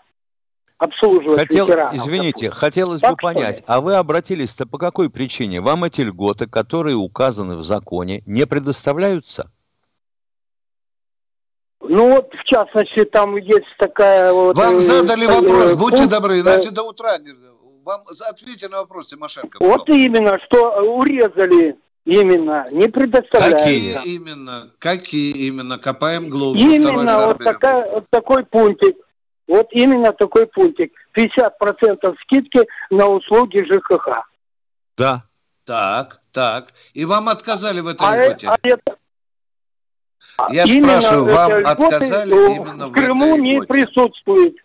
[0.77, 1.95] обслуживать Хотел, ветеранов.
[1.95, 2.51] Извините, допустим.
[2.51, 3.63] хотелось так бы понять, ли?
[3.67, 5.61] а вы обратились-то по какой причине?
[5.61, 9.49] Вам эти льготы, которые указаны в законе, не предоставляются?
[11.81, 14.57] Ну вот, в частности, там есть такая вот...
[14.57, 17.33] Вам э, задали э, вопрос, э, будьте добры, иначе до утра не...
[17.83, 19.57] Вам ответьте на вопрос, Тимошенко.
[19.59, 23.65] Вот именно, что урезали именно, не предоставляется.
[23.65, 24.71] Какие именно?
[24.79, 25.77] Какие именно?
[25.77, 26.63] Копаем глубже.
[26.63, 28.95] Именно вот, такая, вот такой пунктик.
[29.53, 30.91] Вот именно такой пунктик.
[31.15, 34.25] 50% скидки на услуги ЖКХ.
[34.97, 35.25] Да.
[35.63, 36.69] Так, так.
[36.95, 38.47] И вам отказали в этой а льготе?
[38.47, 38.97] А это,
[40.49, 44.55] я именно спрашиваю, вам отказали именно в Крыму не присутствует.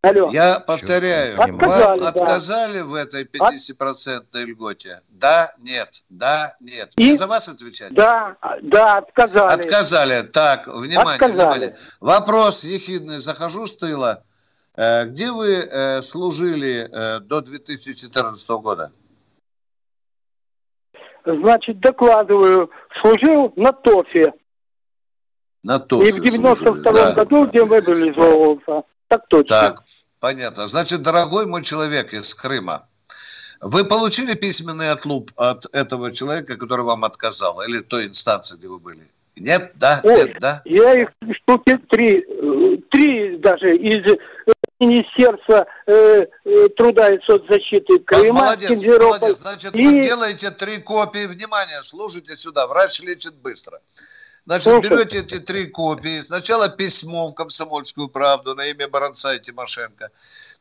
[0.00, 0.30] Алло.
[0.30, 2.08] Я повторяю, отказали, вам да.
[2.08, 5.00] отказали в этой 50% льготе?
[5.08, 6.92] Да, нет, да, нет.
[6.96, 7.04] И?
[7.04, 7.92] Мне за вас отвечать?
[7.92, 9.60] Да, да, отказали.
[9.60, 10.22] Отказали.
[10.22, 11.34] Так, внимание, отказали.
[11.34, 11.76] внимание.
[11.98, 14.22] Вопрос ехидный, захожу с тыла.
[14.76, 18.92] Э, где вы э, служили э, до 2014 года?
[21.24, 22.70] Значит, докладываю,
[23.02, 24.32] служил на ТОФе.
[25.64, 27.12] На ТОФе И в 92 да.
[27.14, 28.84] году демобилизовывался.
[29.08, 29.60] Так точно.
[29.60, 29.84] Так,
[30.20, 30.66] понятно.
[30.66, 32.86] Значит, дорогой мой человек из Крыма,
[33.60, 38.78] вы получили письменный отлуп от этого человека, который вам отказал, или той инстанции, где вы
[38.78, 39.00] были?
[39.36, 40.62] Нет, да, Ой, нет, да?
[40.64, 41.08] Я их
[41.42, 42.22] штуки три,
[42.90, 44.04] три даже из
[44.80, 48.40] Министерства э, э, труда и соцзащиты Крыма.
[48.40, 49.38] Молодец, молодец.
[49.38, 49.84] Значит, и...
[49.84, 51.26] вы делаете три копии.
[51.26, 52.66] Внимание, слушайте сюда.
[52.66, 53.80] Врач лечит быстро.
[54.48, 54.88] Значит, Слушай.
[54.88, 56.22] берете эти три копии.
[56.22, 60.10] Сначала письмо в «Комсомольскую правду» на имя Баранца и Тимошенко.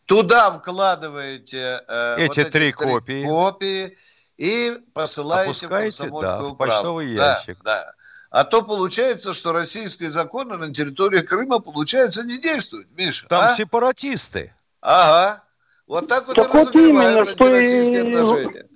[0.06, 3.26] Туда вкладываете э, эти, вот эти три, три копии.
[3.26, 3.97] копии
[4.36, 6.73] и посылаете Опускаете, в «Комсомольскую да, правду».
[6.73, 7.58] почтовый ящик.
[7.63, 7.93] Да, да.
[8.30, 13.26] А то получается, что российские законы на территории Крыма, получается, не действуют, Миша.
[13.30, 13.56] Там а?
[13.56, 14.54] сепаратисты.
[14.82, 15.45] Ага.
[15.88, 18.00] Вот так вот так и вот именно, что и...
[18.02, 18.66] отношения.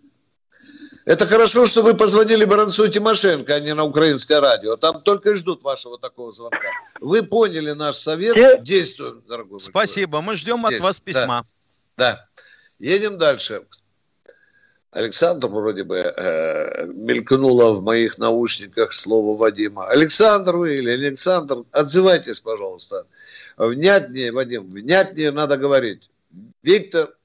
[1.05, 4.75] Это хорошо, что вы позвонили Баранцу Тимошенко, а не на украинское радио.
[4.77, 6.69] Там только и ждут вашего такого звонка.
[6.99, 8.63] Вы поняли наш совет.
[8.63, 10.19] Действуем, дорогой Спасибо.
[10.19, 10.27] Человек.
[10.27, 10.75] Мы ждем Действуем.
[10.75, 11.45] от вас письма.
[11.97, 12.13] Да.
[12.13, 12.27] да.
[12.79, 13.63] Едем дальше.
[14.91, 19.87] Александр вроде бы э, мелькнуло в моих наушниках слово Вадима.
[19.87, 23.07] Александр вы или Александр, отзывайтесь, пожалуйста.
[23.55, 26.09] Внятнее, Вадим, внятнее надо говорить.
[26.61, 27.15] Виктор,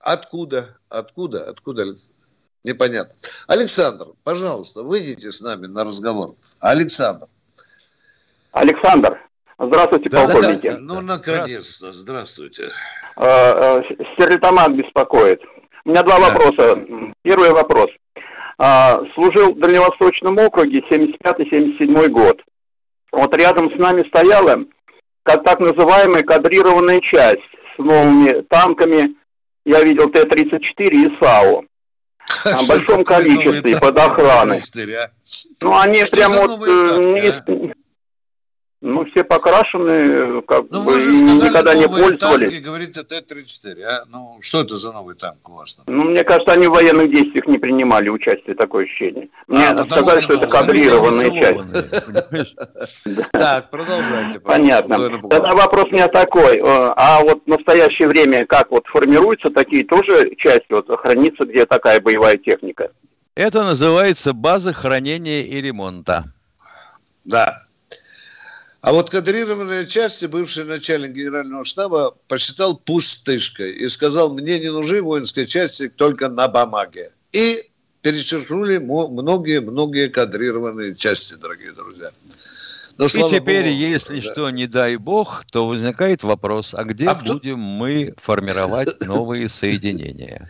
[0.00, 1.94] откуда, откуда, откуда,
[2.64, 3.14] непонятно.
[3.46, 6.34] Александр, пожалуйста, выйдите с нами на разговор.
[6.60, 7.26] Александр.
[8.52, 9.20] Александр,
[9.58, 10.68] здравствуйте, да, полковники.
[10.68, 10.80] Да, да.
[10.80, 12.70] Ну, наконец-то, здравствуйте.
[13.16, 13.82] Э, э,
[14.14, 15.40] Стерлитамак беспокоит.
[15.84, 16.78] У меня два вопроса.
[17.22, 17.90] Первый вопрос.
[18.58, 22.40] А, служил в Дальневосточном округе 75-77 год.
[23.12, 24.64] Вот рядом с нами стояла
[25.24, 27.40] как так называемая кадрированная часть
[27.74, 29.16] с новыми танками.
[29.64, 31.64] Я видел Т-34 и САУ.
[32.44, 34.60] В большом количестве под охраной.
[34.60, 35.10] А?
[35.60, 36.60] Ну, они прям вот
[38.84, 42.18] ну, все покрашены, как ну, бы, вы же сказали, никогда не пользовались.
[42.20, 44.04] Танки, говорите, Т-34, а?
[44.10, 45.86] Ну, что это за новый танк у вас там?
[45.88, 49.30] Ну, мне кажется, они в военных действиях не принимали участие, такое ощущение.
[49.46, 52.54] Мне а, сказали, что это кадрированная часть.
[53.32, 54.40] Так, продолжайте.
[54.40, 55.18] Понятно.
[55.28, 56.58] Тогда вопрос у меня такой.
[56.58, 56.62] Э,
[56.96, 62.00] а вот в настоящее время как вот формируются такие тоже части, вот хранится где такая
[62.00, 62.90] боевая техника?
[63.34, 66.24] Это называется база хранения и ремонта.
[67.24, 67.54] Да,
[68.84, 75.00] а вот кадрированные части бывший начальник генерального штаба посчитал пустышкой и сказал, мне не нужны
[75.00, 77.10] воинские части только на бумаге.
[77.32, 77.70] И
[78.02, 82.10] перечеркнули многие-многие кадрированные части, дорогие друзья.
[82.98, 84.32] Но, и теперь, Богу, если да.
[84.32, 87.56] что, не дай бог, то возникает вопрос, а где а будем кто...
[87.56, 90.46] мы формировать новые соединения?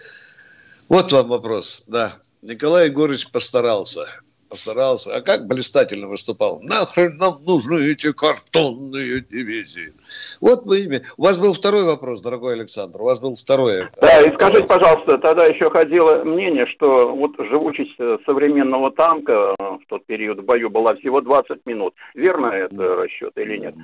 [0.88, 2.16] Вот вам вопрос, да.
[2.42, 4.08] Николай Егорович постарался
[4.54, 5.16] постарался.
[5.16, 6.60] А как блистательно выступал.
[6.62, 9.92] Нахрен нам нужны эти картонные дивизии.
[10.40, 11.02] Вот мы ими.
[11.16, 13.02] У вас был второй вопрос, дорогой Александр.
[13.02, 13.88] У вас был второй.
[14.00, 20.06] Да, и скажите, пожалуйста, тогда еще ходило мнение, что вот живучесть современного танка в тот
[20.06, 21.94] период в бою была всего 20 минут.
[22.14, 23.74] Верно это расчет или нет?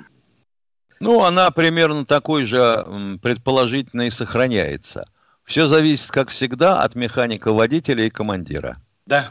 [1.01, 2.87] Ну, она примерно такой же
[3.23, 5.05] предположительно и сохраняется.
[5.45, 8.77] Все зависит, как всегда, от механика водителя и командира.
[9.07, 9.31] Да,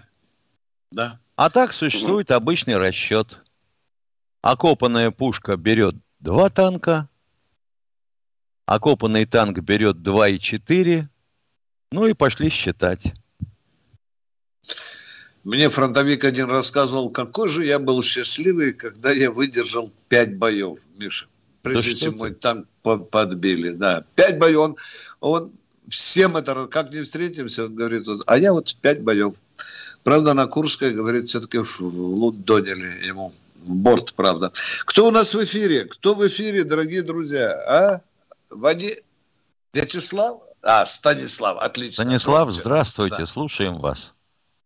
[0.92, 1.20] да.
[1.40, 3.40] А так существует обычный расчет.
[4.42, 7.08] Окопанная пушка берет два танка,
[8.66, 11.08] окопанный танк берет 2,4,
[11.94, 13.14] ну и пошли считать.
[15.46, 21.28] Мне фронтовик один рассказывал, какой же я был счастливый, когда я выдержал пять боев, Миша.
[21.62, 23.70] Прежде да чем мой танк подбили.
[23.70, 24.58] Да, пять боев.
[24.58, 24.78] Он,
[25.22, 25.52] он
[25.88, 29.36] всем это, как не встретимся, он говорит, а я вот пять боев.
[30.10, 34.52] Правда, на Курской, говорит, все-таки в Лудонили ему в борт, правда.
[34.86, 35.86] Кто у нас в эфире?
[35.86, 37.52] Кто в эфире, дорогие друзья?
[37.68, 38.02] А?
[38.50, 39.04] Вади...
[39.72, 40.42] Вячеслав?
[40.64, 42.06] А, Станислав, отлично.
[42.06, 43.26] Станислав, здравствуйте, да.
[43.28, 44.16] слушаем вас.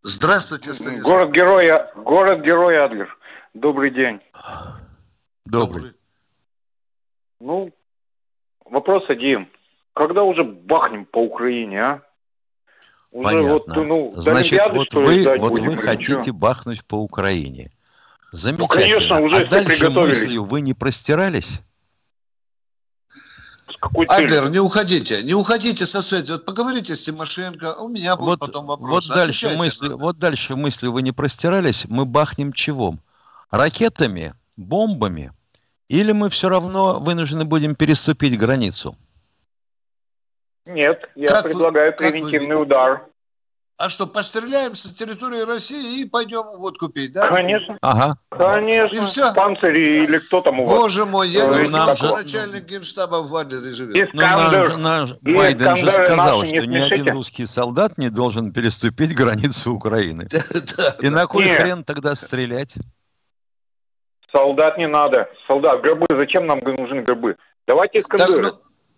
[0.02, 1.12] Здравствуйте, Станислав.
[1.14, 3.18] Город-герой, город-герой Адлер.
[3.54, 4.22] Добрый день.
[5.46, 5.92] Добрый.
[7.42, 7.70] Ну,
[8.64, 9.50] вопрос один.
[9.94, 12.02] Когда уже бахнем по Украине, а?
[13.14, 13.54] Уже Понятно.
[13.54, 16.34] Вот, ну, Значит, вот вы, вот вы хотите что?
[16.34, 17.72] бахнуть по Украине.
[18.32, 18.58] Замечательно.
[18.58, 21.62] Ну, конечно, уже а дальше мыслью вы не простирались?
[24.10, 26.32] Адлер, не уходите, не уходите со связи.
[26.32, 29.10] Вот поговорите с Тимошенко, у меня будет вот, потом вопрос.
[29.10, 32.98] Вот дальше, мысли, вот дальше мысли вы не простирались, мы бахнем чего?
[33.52, 35.32] Ракетами, бомбами?
[35.88, 38.98] Или мы все равно вынуждены будем переступить границу?
[40.68, 42.62] Нет, я как предлагаю вы, превентивный вы...
[42.62, 43.08] удар.
[43.78, 47.28] А что, постреляем с территории России и пойдем водку пить, да?
[47.28, 47.78] Конечно.
[47.82, 48.18] Ага.
[48.30, 48.96] Конечно.
[48.96, 49.34] И все.
[49.34, 50.80] Панцири или кто там у вас.
[50.80, 52.12] Боже мой, я не знаю, же...
[52.12, 54.14] начальник генштаба в Адлере живет.
[54.14, 59.74] Ну, наш, наш Байден же сказал, что ни один русский солдат не должен переступить границу
[59.74, 60.28] Украины.
[61.02, 62.76] И на кой хрен тогда стрелять?
[64.32, 65.28] Солдат не надо.
[65.48, 67.38] Солдат, гробы, зачем нам нужны гробы?
[67.68, 68.48] Давайте Искандеры.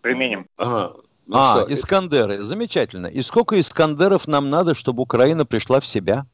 [0.01, 0.47] применим.
[1.27, 1.73] Ну а, что?
[1.73, 2.37] Искандеры.
[2.37, 3.07] Замечательно.
[3.07, 6.25] И сколько Искандеров нам надо, чтобы Украина пришла в себя?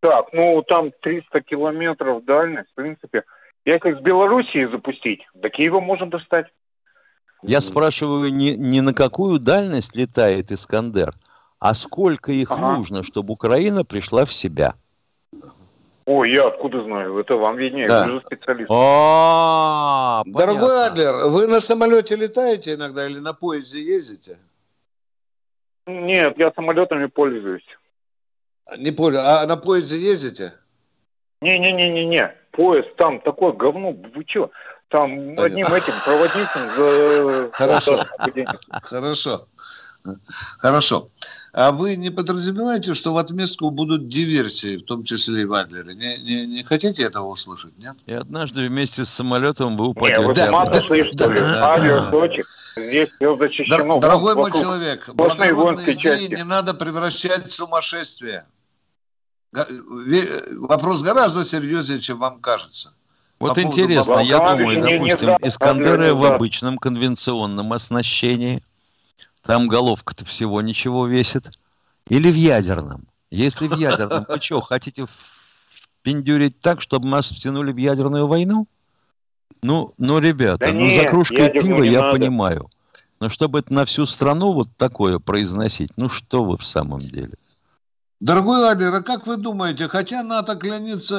[0.00, 3.24] Так, ну там 300 километров дальность, в принципе.
[3.64, 6.46] Если с Белоруссии запустить, до Киева можем достать.
[7.42, 11.12] Я спрашиваю, не, не на какую дальность летает Искандер,
[11.58, 12.76] а сколько их ага.
[12.76, 14.74] нужно, чтобы Украина пришла в себя?
[16.04, 17.18] Ой, я откуда знаю?
[17.18, 18.04] Это вам виднее, да.
[18.04, 18.70] вы же специалист.
[18.70, 24.38] А, Дорогой Адлер, вы на самолете летаете иногда или на поезде ездите?
[25.86, 27.66] Нет, я самолетами пользуюсь.
[28.78, 30.52] Не понял, а на поезде ездите?
[31.40, 34.50] Не-не-не-не-не, поезд там такое говно, вы что?
[34.88, 35.44] Там Понятно.
[35.44, 37.50] одним этим проводником за...
[37.52, 38.04] Хорошо,
[38.82, 39.46] хорошо,
[40.58, 41.08] хорошо.
[41.52, 45.94] А вы не подразумеваете, что в отместку будут диверсии, в том числе и в Адлере?
[45.94, 47.96] Не, не, не хотите этого услышать, нет?
[48.06, 50.20] И однажды вместе с самолетом вы упадете.
[50.20, 51.40] Не, вы да, да, что ли?
[51.40, 52.42] Да, Адлер, Сочи.
[52.76, 54.00] Здесь все защищено.
[54.00, 58.46] Дорогой мой человек, благородные идеи не надо превращать в сумасшествие.
[60.52, 62.94] Вопрос гораздо серьезнее, чем вам кажется.
[63.38, 68.62] Вот По интересно, я думаю, допустим, Искандеры в обычном конвенционном оснащении,
[69.42, 71.50] там головка-то всего ничего весит,
[72.08, 73.06] или в ядерном.
[73.30, 75.06] Если в ядерном, вы что, хотите
[76.02, 78.66] пиндюрить так, чтобы нас втянули в ядерную войну?
[79.62, 82.18] Ну, ну, ребята, да ну нет, за кружкой пива я надо.
[82.18, 82.68] понимаю.
[83.20, 87.34] Но чтобы это на всю страну вот такое произносить, ну что вы в самом деле?
[88.22, 91.18] Дорогой Адлер, а как вы думаете, хотя НАТО клянется,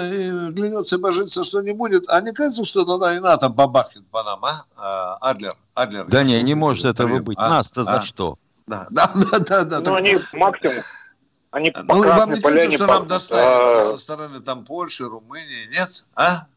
[0.55, 4.23] клянется и божится, что не будет, а не кажется, что тогда и НАТО бабахнет по
[4.23, 4.61] нам, а?
[4.77, 6.05] а Адлер, Адлер.
[6.05, 7.37] Да не, не может этого быть.
[7.37, 7.49] А?
[7.49, 7.83] Нас-то а?
[7.83, 8.37] за что?
[8.67, 9.65] Да, да, да, да.
[9.65, 9.99] да ну, так...
[9.99, 10.75] они максимум,
[11.51, 13.81] они ну, вам не кажется, что нам достанется а...
[13.81, 16.05] со стороны там Польши, Румынии, нет?
[16.15, 16.47] А?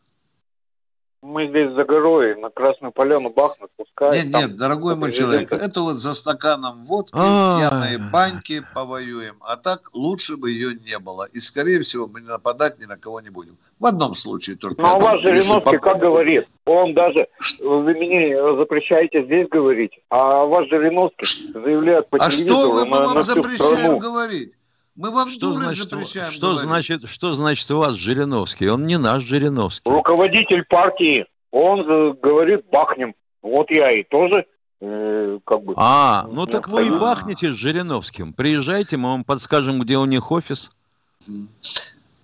[1.26, 4.22] Мы здесь за горой на Красную Поляну бахнут, пускай.
[4.22, 9.90] Нет, нет, дорогой мой человек, это вот за стаканом водки, пьяные баньки повоюем, а так
[9.92, 11.28] лучше бы ее не было.
[11.32, 13.56] И, скорее всего, мы нападать ни на кого не будем.
[13.78, 14.80] В одном случае только.
[14.80, 16.46] Ну, а у вас Жириновский как говорит?
[16.64, 17.28] Он даже,
[17.60, 22.98] вы мне запрещаете здесь говорить, а ваш Жириновский заявляет по а телевизору что вы, мы
[22.98, 24.52] вам запрещаем говорить?
[24.96, 26.64] Мы вам что дуры значит, запрещаем что говорить.
[26.64, 28.68] значит, что значит у вас Жириновский?
[28.68, 29.90] Он не наш Жириновский.
[29.90, 31.26] Руководитель партии.
[31.50, 31.82] Он
[32.20, 33.14] говорит, бахнем.
[33.42, 34.46] Вот я и тоже
[34.80, 35.74] э, как бы...
[35.76, 38.32] А, ну так вы и бахнете с Жириновским.
[38.32, 40.70] Приезжайте, мы вам подскажем, где у них офис.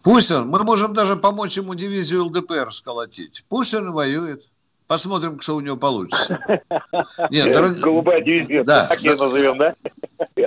[0.03, 3.45] Пусть он, мы можем даже помочь ему дивизию ЛДПР сколотить.
[3.49, 4.43] Пусть он воюет.
[4.87, 6.39] Посмотрим, что у него получится.
[7.31, 7.79] Нет, дорог...
[7.79, 9.75] Голубая дивизия, да, так ее назовем, да?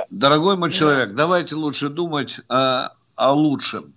[0.10, 3.94] Дорогой мой человек, давайте лучше думать о, о лучшем.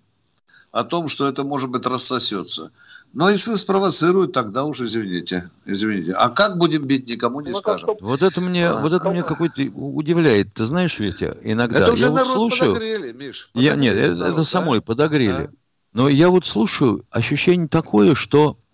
[0.71, 2.71] О том, что это, может быть, рассосется.
[3.15, 6.13] Но если спровоцируют, тогда уж извините, извините.
[6.13, 7.91] А как будем бить, никому не ну, скажем.
[8.01, 10.53] Вот это мне, а, вот это мне какой-то удивляет.
[10.53, 13.51] Ты знаешь, Витя, иногда это уже я народ вот слушаю, подогрели, Миш.
[13.53, 15.33] Подогрели я, нет, народ, это, это самой подогрели.
[15.33, 15.49] А?
[15.95, 18.68] Но я вот слушаю, ощущение такое, что а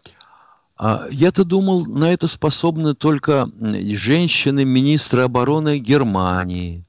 [0.79, 6.85] я-то думал, на это способны только женщины министры обороны Германии.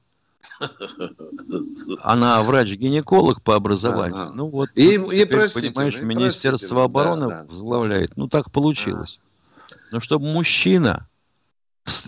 [2.02, 4.26] Она врач-гинеколог по образованию.
[4.26, 4.32] Да.
[4.32, 7.44] Ну вот, и, теперь, и понимаешь, и Министерство обороны да, да.
[7.44, 8.16] возглавляет.
[8.16, 9.20] Ну так получилось.
[9.92, 11.08] Но чтобы мужчина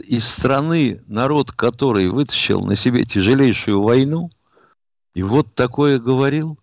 [0.00, 4.30] из страны, народ, который вытащил на себе тяжелейшую войну,
[5.14, 6.58] и вот такое говорил,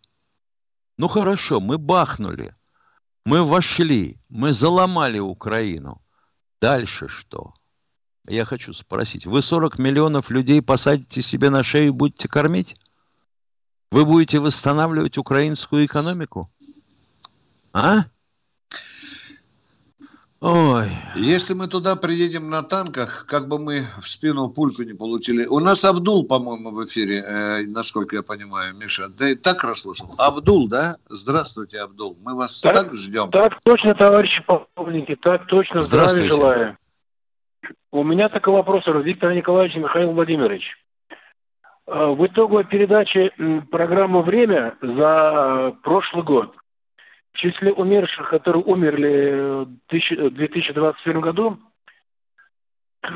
[0.97, 2.55] ну хорошо, мы бахнули.
[3.25, 5.99] Мы вошли, мы заломали Украину.
[6.61, 7.53] Дальше что?
[8.27, 12.75] Я хочу спросить, вы 40 миллионов людей посадите себе на шею и будете кормить?
[13.91, 16.51] Вы будете восстанавливать украинскую экономику?
[17.73, 18.05] А?
[20.41, 20.87] Ой.
[21.15, 25.45] Если мы туда приедем на танках, как бы мы в спину пульку не получили.
[25.45, 29.09] У нас Абдул, по-моему, в эфире, э, насколько я понимаю, Миша.
[29.09, 30.07] Ты так расслышал?
[30.19, 30.95] Абдул, да?
[31.07, 32.17] Здравствуйте, Абдул.
[32.21, 33.31] Мы вас так, так ждем.
[33.31, 35.81] Так точно, товарищи полковники, так точно.
[35.81, 36.77] Здравия желаю.
[37.91, 40.63] У меня такой вопрос, Виктор Николаевич и Михаил Владимирович.
[41.87, 43.31] Э, в итоговой передаче
[43.71, 46.53] программы «Время» за прошлый год
[47.35, 51.57] в числе умерших, которые умерли в 2021 году,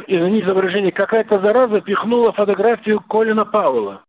[0.07, 4.03] и на них изображение какая-то зараза пихнула фотографию Колина Пауэлла.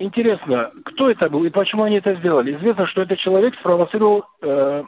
[0.00, 2.56] Интересно, кто это был и почему они это сделали?
[2.56, 4.84] Известно, что этот человек спровоцировал э,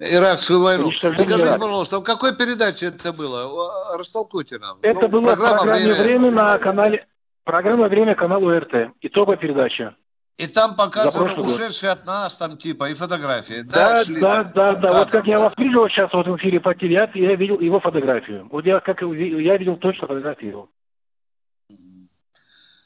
[0.00, 0.90] Иракскую войну.
[0.92, 1.60] Скажите, Ирак.
[1.60, 3.96] пожалуйста, в какой передаче это было?
[3.96, 4.78] Растолкуйте нам.
[4.82, 6.02] Это ну, было в программе время...
[6.02, 7.06] «Время» на канале
[7.44, 8.92] Программа «Время» канала УРТ.
[9.00, 9.96] Итоговая передача.
[10.40, 13.60] И там показаны ушедшие от нас, там типа, и фотографии.
[13.60, 14.98] Да, да, шли, да, да, да.
[15.00, 18.48] Вот как я вас видел сейчас вот в эфире по теле, я видел его фотографию.
[18.50, 20.70] Вот я как я видел точно фотографию.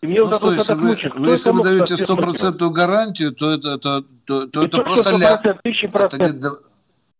[0.02, 3.74] И мне ну вот что, если вы, ну, если вы даете стопроцентную гарантию, то это,
[3.74, 5.46] это, то, то это просто ляп.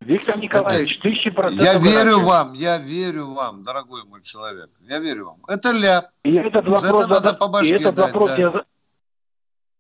[0.01, 1.65] Виктор Николаевич, тысячи процентов.
[1.65, 4.69] Я верю вам, я верю вам, дорогой мой человек.
[4.81, 5.37] Я верю вам.
[5.47, 6.07] Это ляп.
[6.25, 8.37] И этот вопрос, это надо по башке и этот дать, вопрос да.
[8.37, 8.65] я,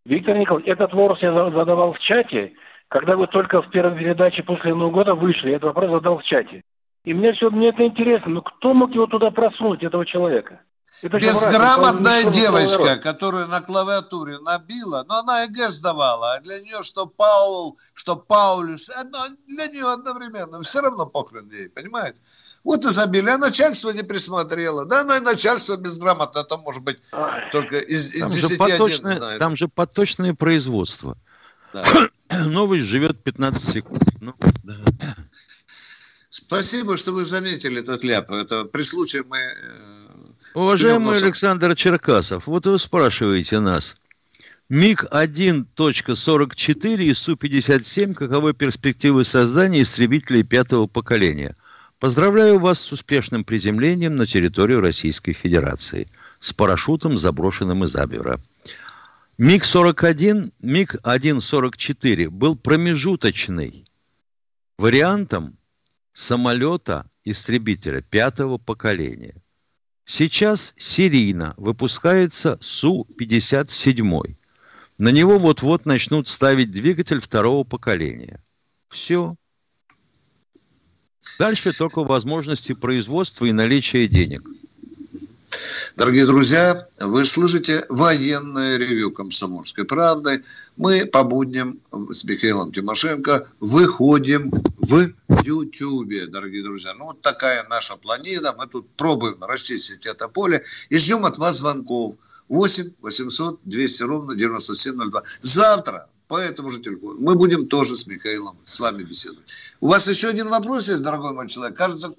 [0.04, 2.52] Виктор Николаевич, этот вопрос я задавал в чате,
[2.88, 6.24] когда вы только в первой передаче после Нового года вышли, я этот вопрос задал в
[6.24, 6.62] чате.
[7.04, 10.60] И мне все, мне это интересно, но кто мог его туда просунуть, этого человека?
[11.02, 17.06] Это Безграмотная девочка, которая на клавиатуре набила, но она ЕГЭ сдавала, а для нее что
[17.06, 22.20] Паул, что Паулюс, одно, для нее одновременно, все равно похрен ей, понимаете?
[22.64, 24.86] Вот и забили, а начальство не присмотрело.
[24.86, 26.96] Да, но и начальство безграмотно, это может быть
[27.52, 29.38] только из, из там 10 же поточное, знает.
[29.38, 31.18] Там же поточное производство.
[31.74, 31.84] Да.
[32.46, 34.02] Новость живет 15 секунд.
[34.20, 34.78] Ну, да.
[36.30, 38.30] Спасибо, что вы заметили этот ляп.
[38.30, 39.36] Это при случае мы...
[39.36, 40.08] Э,
[40.54, 43.96] Уважаемый Александр Черкасов, вот вы спрашиваете нас.
[44.70, 51.54] МиГ-1.44 и Су-57, каковы перспективы создания истребителей пятого поколения–
[52.04, 56.06] Поздравляю вас с успешным приземлением на территорию Российской Федерации
[56.38, 58.42] с парашютом, заброшенным из Абвера.
[59.38, 63.86] МиГ-41, МиГ-144 был промежуточный
[64.76, 65.56] вариантом
[66.12, 69.36] самолета-истребителя пятого поколения.
[70.04, 74.36] Сейчас серийно выпускается Су-57.
[74.98, 78.44] На него вот-вот начнут ставить двигатель второго поколения.
[78.90, 79.38] Все.
[81.38, 84.42] Дальше только возможности производства и наличия денег.
[85.96, 90.42] Дорогие друзья, вы слышите военное ревю «Комсомольской правды».
[90.76, 91.78] Мы по будням
[92.10, 95.10] с Михаилом Тимошенко выходим в
[95.44, 96.94] Ютьюбе, дорогие друзья.
[96.94, 98.54] Ну, вот такая наша планета.
[98.58, 102.16] Мы тут пробуем расчистить это поле и ждем от вас звонков.
[102.48, 105.22] 8 800 200 ровно 9702.
[105.42, 107.16] Завтра по этому же телефону.
[107.20, 109.46] Мы будем тоже с Михаилом с вами беседовать.
[109.80, 111.76] У вас еще один вопрос есть, дорогой мой человек?
[111.76, 112.14] Кажется,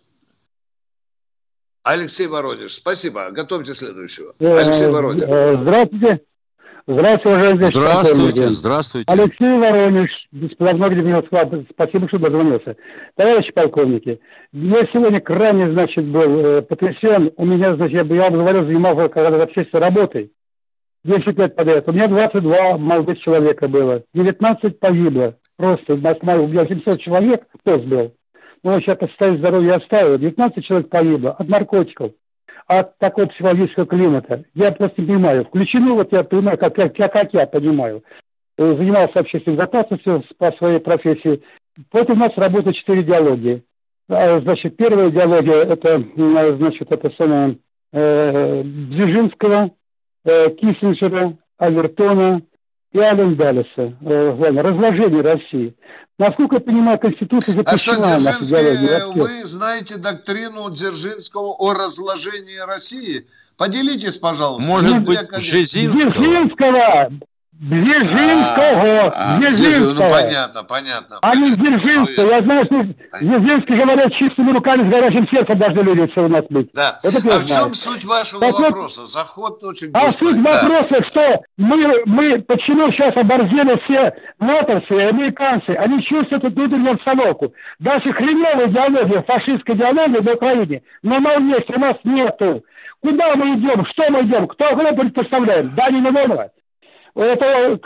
[1.84, 2.74] Алексей Воронеж.
[2.74, 3.30] Спасибо.
[3.32, 4.34] Готовьте следующего.
[4.40, 5.24] Э, Алексей Воронеж.
[5.28, 6.22] Э, здравствуйте.
[6.88, 9.12] Здравствуйте, уважаемый Здравствуйте, здравствуйте.
[9.12, 11.50] Алексей Воронеж, беспилотного Москва.
[11.72, 12.76] Спасибо, что дозвонился.
[13.16, 14.20] Товарищи полковники,
[14.52, 17.32] я сегодня крайне, значит, был э, потрясен.
[17.38, 20.32] У меня, значит, я, я говорил, занимался когда-то общественной работой.
[21.06, 21.88] 10 лет подряд.
[21.88, 24.04] У меня 22 молодых человека было.
[24.14, 25.36] 19 погибло.
[25.56, 28.12] Просто у меня 700 человек пост был.
[28.64, 30.18] Ну, сейчас состояние здоровья оставил.
[30.18, 32.12] 19 человек погибло от наркотиков,
[32.68, 34.44] от такого психологического климата.
[34.56, 35.46] Я просто не понимаю.
[35.46, 38.04] Включено, вот я понимаю, как, как, как я понимаю.
[38.58, 41.44] Э, занимался общественной безопасностью по своей профессии.
[41.94, 43.64] Вот у нас работают четыре идеологии.
[44.10, 46.04] А, значит, первая идеология, это,
[46.58, 47.58] значит, это самое,
[47.94, 49.72] э, Бзижинского,
[50.26, 52.42] э, Киссинджера, Авертона
[52.92, 53.98] и Ален Даллеса.
[54.02, 55.76] Э, разложение России.
[56.18, 58.16] Насколько я понимаю, Конституция запрещена.
[58.16, 63.26] А что, Дзержинский, вы знаете доктрину Дзержинского о разложении России?
[63.58, 64.72] Поделитесь, пожалуйста.
[64.72, 66.12] Может быть, Дзержинского?
[66.12, 67.10] Дзержинского!
[67.58, 69.14] Дзержинского.
[69.16, 69.94] А, Дзержинского.
[69.94, 71.18] Ну, понятно, понятно.
[71.22, 72.28] А не Дзержинского.
[72.28, 72.84] Я знаю, что
[73.22, 76.70] Дзержинский, говорят, чистыми руками с горячим сердцем должны люди у нас быть.
[76.74, 76.98] Да.
[77.02, 79.02] Это а в чем суть вашего так вопроса?
[79.02, 80.52] Вот, Заход очень А суть да.
[80.52, 86.96] вопроса, что мы, мы почему сейчас оборзели все лотовцы и американцы, они чувствуют эту внутреннюю
[86.96, 87.54] обстановку.
[87.80, 92.66] Даже хреновая идеология, фашистская идеология на Украине, но она есть, у нас нету.
[93.02, 93.86] Куда мы идем?
[93.86, 94.48] Что мы идем?
[94.48, 95.74] Кто кого представляем?
[95.76, 96.50] Дани Милонова?
[97.16, 97.78] Это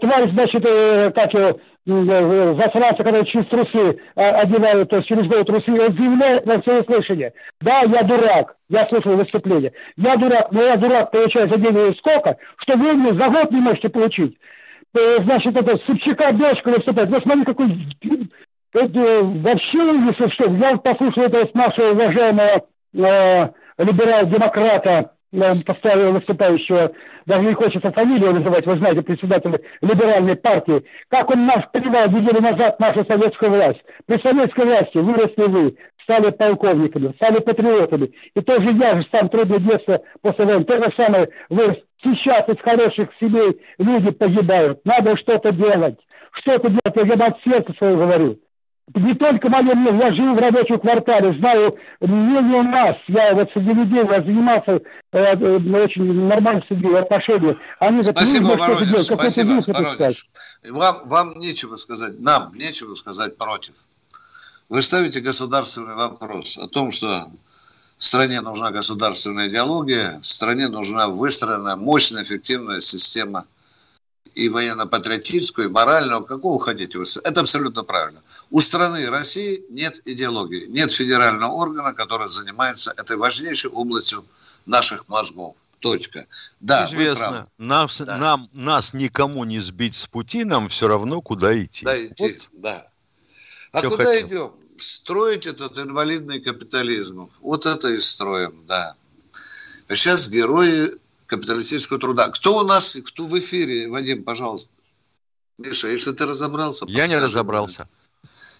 [0.00, 5.26] тварь, значит, э, как его, э, засранца, когда через трусы а, одевают, то есть через
[5.28, 7.32] голову трусы, он заявляет на все услышание.
[7.62, 9.72] Да, я дурак, я слышал выступление.
[9.96, 13.60] Я дурак, но я дурак получаю за деньги сколько, что вы мне за год не
[13.60, 14.36] можете получить.
[14.94, 17.08] Э, значит, это Собчака дочка выступает.
[17.08, 17.68] Вы смотрите, какой...
[18.72, 22.62] Это, вообще, если что, я послушал этого нашего уважаемого
[22.94, 23.48] э,
[23.78, 25.12] либерал-демократа,
[25.64, 26.92] поставил выступающего,
[27.26, 32.40] даже не хочется фамилию называть, вы знаете, председателя либеральной партии, как он нас понимал неделю
[32.40, 33.80] назад нашу советскую власть.
[34.06, 38.10] При советской власти выросли вы, стали полковниками, стали патриотами.
[38.34, 41.76] И тоже я же сам трудное детство после войны, то же самое вырос.
[42.02, 44.80] Сейчас из хороших семей люди погибают.
[44.84, 45.98] Надо что-то делать.
[46.32, 48.38] Что-то делать, я от сердца свое говорю.
[48.94, 53.72] Не только мое мнение, я живу в рабочем квартале, знаю мнение нас, я вот среди
[53.72, 54.80] людей, я занимался
[55.12, 57.56] э, э, очень нормально среди отношения.
[57.78, 60.28] Они спасибо, говорят, Воронеж, спасибо, Воронеж.
[60.68, 63.74] Вам, вам нечего сказать, нам нечего сказать против.
[64.68, 67.26] Вы ставите государственный вопрос о том, что
[67.98, 73.46] стране нужна государственная идеология, стране нужна выстроенная мощная, эффективная система
[74.40, 77.04] и военно-патриотическую, и моральную, какого хотите вы.
[77.24, 78.22] Это абсолютно правильно.
[78.50, 84.24] У страны России нет идеологии, нет федерального органа, который занимается этой важнейшей областью
[84.64, 85.56] наших мозгов.
[85.80, 86.26] Точка.
[86.60, 87.44] Да, Известно.
[87.58, 88.16] Нас, да.
[88.16, 91.84] Нам, нас никому не сбить с пути, нам все равно куда идти.
[91.84, 92.50] Да, идти, вот.
[92.52, 92.86] да.
[93.72, 94.28] А куда хотел.
[94.28, 94.52] идем?
[94.78, 97.30] Строить этот инвалидный капитализм.
[97.40, 98.94] Вот это и строим, да.
[99.88, 100.92] Сейчас герои
[101.30, 102.28] капиталистического труда.
[102.28, 104.72] Кто у нас, кто в эфире, Вадим, пожалуйста.
[105.58, 106.86] Миша, если ты разобрался...
[106.88, 107.88] Я не разобрался.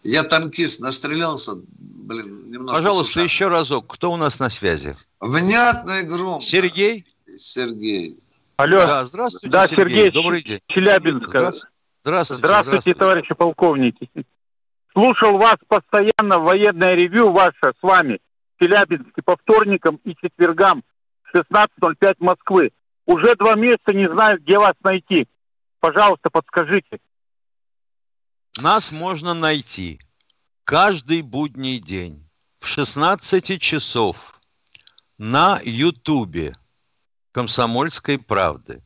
[0.02, 0.12] Мне.
[0.12, 2.82] Я танкист, настрелялся, блин, немножко...
[2.82, 3.86] Пожалуйста, еще разок.
[3.92, 4.92] Кто у нас на связи?
[5.20, 6.40] Внятный гром.
[6.40, 7.04] Сергей?
[7.36, 8.18] Сергей.
[8.56, 8.78] Алло.
[8.78, 10.04] Да, здравствуйте, да, Сергей.
[10.04, 10.10] Сергей.
[10.10, 10.60] Добрый день.
[10.68, 11.28] Челябинска.
[11.28, 11.70] Здравствуйте.
[12.02, 14.10] Здравствуйте, здравствуйте товарищи полковники.
[14.92, 18.20] Слушал вас постоянно, военное ревю ваше с вами
[18.56, 20.82] в Челябинске по вторникам и четвергам
[21.34, 22.70] 16.05 Москвы.
[23.06, 25.26] Уже два месяца не знаю, где вас найти.
[25.80, 27.00] Пожалуйста, подскажите.
[28.60, 30.00] Нас можно найти
[30.64, 32.28] каждый будний день
[32.58, 34.40] в 16 часов
[35.18, 36.54] на Ютубе
[37.32, 38.82] «Комсомольской правды».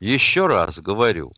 [0.00, 1.32] Еще раз говорю,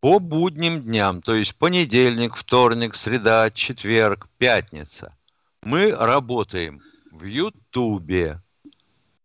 [0.00, 5.16] по будним дням, то есть понедельник, вторник, среда, четверг, пятница,
[5.62, 6.80] мы работаем
[7.10, 8.40] в Ютубе.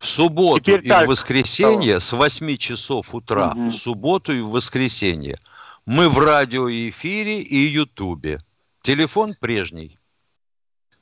[0.01, 1.05] В субботу Теперь и так.
[1.05, 3.67] в воскресенье с 8 часов утра, угу.
[3.67, 5.37] в субботу и в воскресенье,
[5.85, 8.39] мы в радиоэфире и Ютубе.
[8.81, 9.99] Телефон прежний.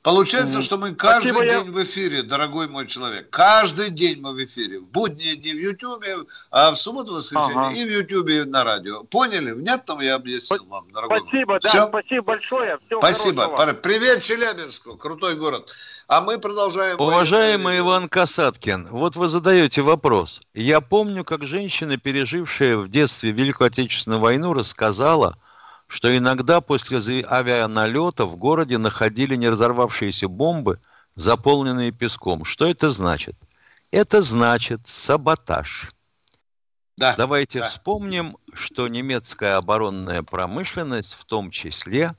[0.02, 1.72] Получается, что мы каждый Спасибо, день я...
[1.72, 3.28] в эфире, дорогой мой человек.
[3.28, 4.78] Каждый день мы в эфире.
[4.78, 6.16] В будние дни в Ютубе,
[6.50, 7.74] а в субботу, воскресенье ага.
[7.74, 9.04] и в Ютубе, и на радио.
[9.04, 9.52] Поняли?
[9.52, 11.60] Внятно я объяснил вам, дорогой Спасибо, мой.
[11.60, 11.86] да, Все?
[11.88, 12.78] спасибо большое.
[12.86, 13.42] Всего спасибо.
[13.54, 13.74] Хорошего.
[13.74, 15.70] Привет, Челябинску, крутой город.
[16.08, 16.98] А мы продолжаем.
[16.98, 20.40] Уважаемый Иван Касаткин, вот вы задаете вопрос.
[20.54, 25.36] Я помню, как женщина, пережившая в детстве Великую Отечественную войну, рассказала,
[25.90, 30.80] что иногда после авианалета в городе находили не разорвавшиеся бомбы,
[31.16, 32.44] заполненные песком.
[32.44, 33.34] Что это значит?
[33.90, 35.90] Это значит саботаж.
[36.96, 37.68] Да, Давайте да.
[37.68, 42.14] вспомним, что немецкая оборонная промышленность в том числе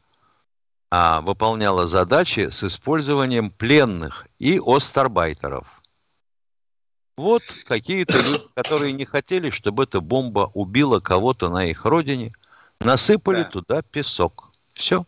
[0.90, 5.82] а, выполняла задачи с использованием пленных и остарбайтеров.
[7.16, 12.34] Вот какие-то люди, которые не хотели, чтобы эта бомба убила кого-то на их родине,
[12.86, 13.50] Насыпали да.
[13.50, 14.50] туда песок.
[14.74, 15.06] Все.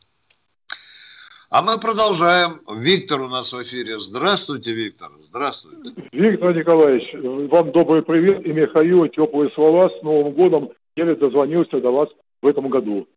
[1.49, 2.61] А мы продолжаем.
[2.79, 3.97] Виктор у нас в эфире.
[3.99, 5.09] Здравствуйте, Виктор.
[5.19, 5.93] Здравствуйте.
[6.11, 7.13] Виктор Николаевич,
[7.51, 8.45] вам добрый привет.
[8.45, 9.89] И Михаил, теплые слова.
[9.89, 10.69] С Новым годом.
[10.95, 12.09] Еле дозвонился до вас
[12.41, 13.07] в этом году.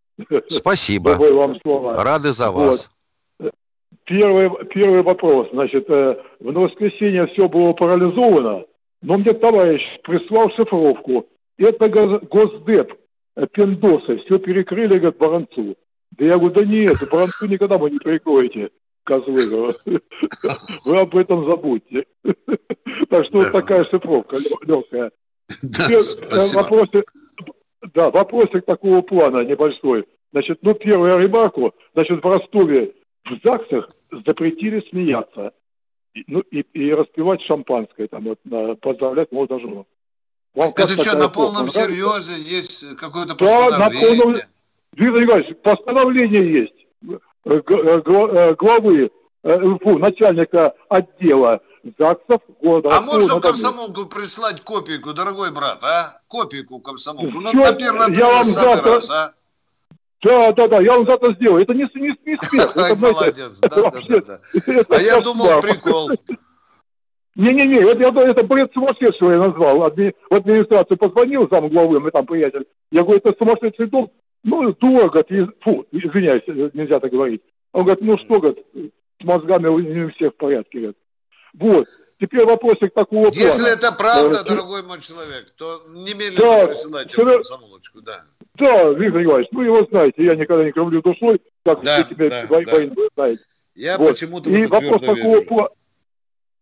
[0.49, 1.13] Спасибо.
[1.13, 2.03] Добрые вам слова.
[2.03, 2.91] Рады за вас.
[3.39, 3.53] Вот.
[4.05, 5.49] Первый, первый вопрос.
[5.53, 8.65] Значит, э, в воскресенье все было парализовано,
[9.03, 11.27] но мне товарищ прислал шифровку.
[11.59, 12.93] Это Госдеп
[13.53, 15.77] пиндосы, все перекрыли, говорят, Баранцу.
[16.13, 18.71] Да я говорю, да нет, Баранцу никогда вы не перекроете,
[19.05, 19.73] козлы.
[20.85, 22.07] Вы об этом забудьте.
[23.11, 25.13] Так что вот такая шифровка легкая.
[25.63, 27.13] Да, э, вопросик,
[27.95, 30.07] да, вопросик такого плана небольшой.
[30.33, 33.89] Значит, ну, первую ремарку, значит, в Ростове в ЗАГСах
[34.27, 35.53] запретили смеяться
[36.27, 39.87] ну, и, и распивать шампанское, там, вот, поздравлять молодоженов.
[40.57, 43.79] Вам Это что, на полном серьезе есть какое-то постановление?
[43.79, 44.41] Да, на полном...
[44.95, 46.87] Виктор Николаевич, постановление есть
[47.45, 49.11] э, э, главы,
[49.43, 51.61] э, фу, начальника отдела
[51.99, 52.97] ЗАГСов города.
[52.97, 56.21] А можно комсомолку прислать копийку, дорогой брат, а?
[56.27, 57.39] Копийку комсомолку.
[57.39, 58.95] Ну, на первое я вам завтра...
[58.95, 59.33] раз, а?
[60.23, 61.63] Да, да, да, я вам завтра сделаю.
[61.63, 62.99] Это не, не, не смех.
[62.99, 64.39] Молодец, да, да, да.
[64.89, 66.11] А я думал, прикол.
[67.37, 69.83] Не-не-не, это, это, это бред сумасшедшего я назвал.
[69.85, 72.67] Адми, в администрацию позвонил зам главы, мы там приятель.
[72.91, 74.11] Я говорю, это сумасшедший дом.
[74.43, 75.23] Ну, дорого,
[75.63, 77.43] фу, извиняюсь, нельзя так говорить.
[77.73, 78.65] Он говорит, ну что, говорит,
[79.21, 80.79] с мозгами не у всех в порядке.
[80.79, 80.97] Говорит.
[81.55, 81.87] Вот.
[82.19, 83.75] Теперь вопросик такого Если плана.
[83.75, 87.43] это правда, э, дорогой мой человек, то немедленно да, присылайте сюда...
[87.43, 88.17] самолочку, да.
[88.55, 92.29] Да, Виктор Николаевич, ну его знаете, я никогда не кровлю душой, как да, вы тебя
[92.31, 93.09] да, да.
[93.15, 93.43] знаете.
[93.75, 94.09] Я вот.
[94.09, 95.69] почему-то И вопрос такого плана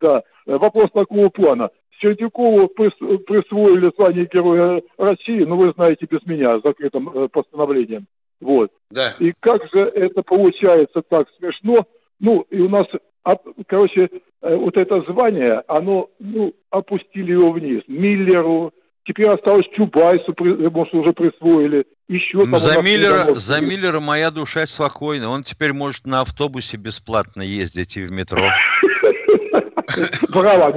[0.01, 1.71] да, э, вопрос такого плана.
[2.01, 8.07] Сердюкову присвоили звание Героя России, ну, вы знаете, без меня, закрытым э, постановлением.
[8.41, 8.71] Вот.
[8.91, 9.11] Да.
[9.21, 11.87] И как же это получается так смешно?
[12.21, 12.85] Ну, и у нас,
[13.67, 14.11] короче,
[14.43, 17.83] э, вот это звание, оно, ну, опустили его вниз.
[17.87, 18.73] Миллеру,
[19.05, 21.87] теперь осталось Чубайсу, может, уже присвоили.
[22.07, 25.31] Еще там за, Миллера, за Миллера моя душа спокойна.
[25.31, 28.45] Он теперь может на автобусе бесплатно ездить и в метро.
[30.31, 30.73] Браво,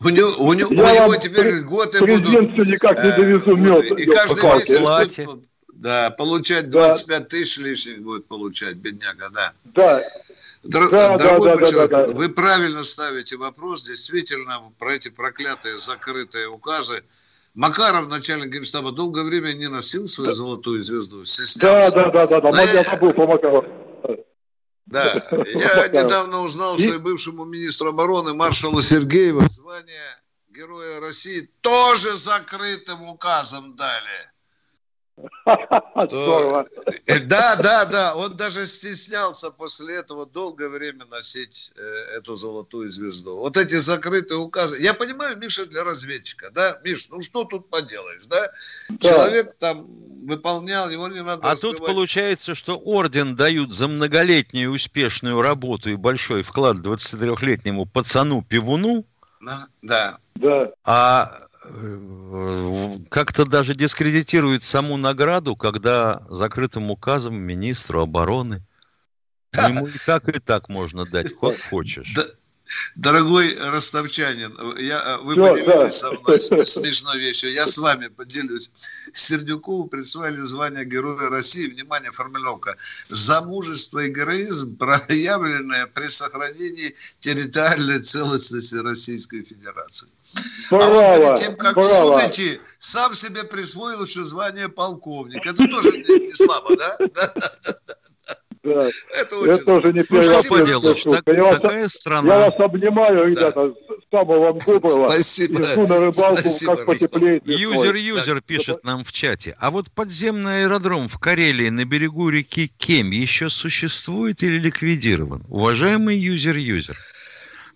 [0.00, 2.56] У него, у него, у него теперь год и будут...
[2.66, 3.98] никак не довезу мед.
[3.98, 9.52] И каждый месяц будет, да, получать 25 тысяч лишних будет получать, бедняга, да.
[9.64, 10.02] Да.
[10.62, 13.84] Дор- да, дорогой да, человек, да, да, вы правильно ставите вопрос.
[13.84, 17.04] Действительно, про эти проклятые закрытые указы.
[17.54, 21.22] Макаров, начальник генштаба, долгое время не носил свою золотую звезду.
[21.60, 22.62] Да, да, да, да, да.
[22.62, 23.85] Я забыл про Макарова.
[24.86, 32.16] Да, я недавно узнал, что и бывшему министру обороны маршалу Сергееву звание Героя России тоже
[32.16, 34.30] закрытым указом дали.
[36.06, 36.66] Что...
[37.06, 38.14] Э, да, да, да.
[38.16, 41.80] Он даже стеснялся после этого долгое время носить э,
[42.16, 43.36] эту золотую звезду.
[43.36, 44.80] Вот эти закрытые указы.
[44.82, 46.78] Я понимаю, Миша для разведчика, да?
[46.84, 48.50] Миш, ну что тут поделаешь, да?
[48.90, 49.08] да.
[49.08, 49.86] Человек там
[50.26, 51.78] выполнял, его не надо А раскрывать.
[51.78, 59.04] тут получается, что орден дают за многолетнюю успешную работу и большой вклад 23-летнему пацану-пивуну.
[59.82, 60.18] Да.
[60.34, 60.72] Да.
[60.84, 61.45] А
[63.08, 68.62] как-то даже дискредитирует саму награду, когда закрытым указом министру обороны
[69.52, 72.14] ему и так, и так можно дать, хоть хочешь.
[72.94, 75.90] Дорогой ростовчанин, я, вы Все, поделились да.
[75.90, 77.52] со мной смешной вещью.
[77.52, 78.72] Я с вами поделюсь.
[79.12, 81.68] Сердюкову присвоили звание Героя России.
[81.68, 82.76] Внимание, формулировка.
[83.08, 90.08] За мужество и героизм, проявленное при сохранении территориальной целостности Российской Федерации.
[90.70, 92.16] Браво, а он перед тем, как браво.
[92.16, 95.50] в суд идти, сам себе присвоил еще звание полковника.
[95.50, 96.96] Это тоже не, не слабо, да?
[98.66, 98.88] Да.
[99.20, 99.52] Это, очень...
[99.52, 100.48] это уже не первый.
[100.48, 102.34] Поделаешь, так, я, вас, страна.
[102.34, 103.94] я вас обнимаю, ребята, да.
[104.10, 105.06] самого вам доброго.
[105.06, 105.62] Спасибо.
[105.62, 107.46] Иду на рыбалку, Спасибо, как потеплеет.
[107.46, 108.40] Юзер-юзер да.
[108.40, 109.56] пишет нам в чате.
[109.60, 115.44] А вот подземный аэродром в Карелии на берегу реки Кем еще существует или ликвидирован?
[115.48, 116.96] Уважаемый юзер-юзер,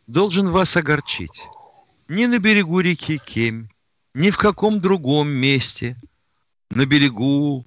[0.09, 1.41] должен вас огорчить
[2.09, 3.69] ни на берегу реки Кемь,
[4.15, 5.97] ни в каком другом месте,
[6.71, 7.65] на берегу,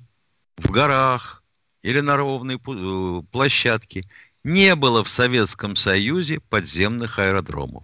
[0.57, 1.42] в горах
[1.83, 4.03] или на ровной э, площадке
[4.43, 7.83] не было в Советском Союзе подземных аэродромов.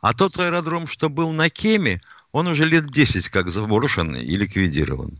[0.00, 5.18] А тот аэродром, что был на Кеме, он уже лет 10 как заброшен и ликвидирован.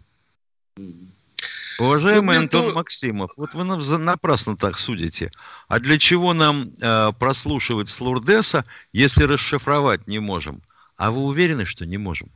[1.79, 2.75] Уважаемый ну, Антон то...
[2.75, 5.31] Максимов, вот вы напрасно так судите.
[5.69, 10.63] А для чего нам э, прослушивать с Лурдеса, если расшифровать не можем?
[10.97, 12.31] А вы уверены, что не можем?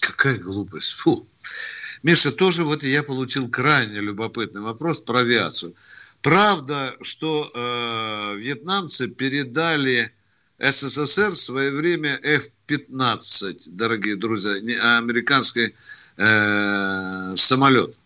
[0.00, 0.92] Какая глупость.
[0.92, 1.26] Фу.
[2.02, 5.74] Миша, тоже вот я получил крайне любопытный вопрос про авиацию.
[6.22, 10.12] Правда, что э, вьетнамцы передали
[10.58, 14.52] СССР в свое время F-15, дорогие друзья,
[14.96, 15.74] американский
[16.16, 17.98] э, самолет.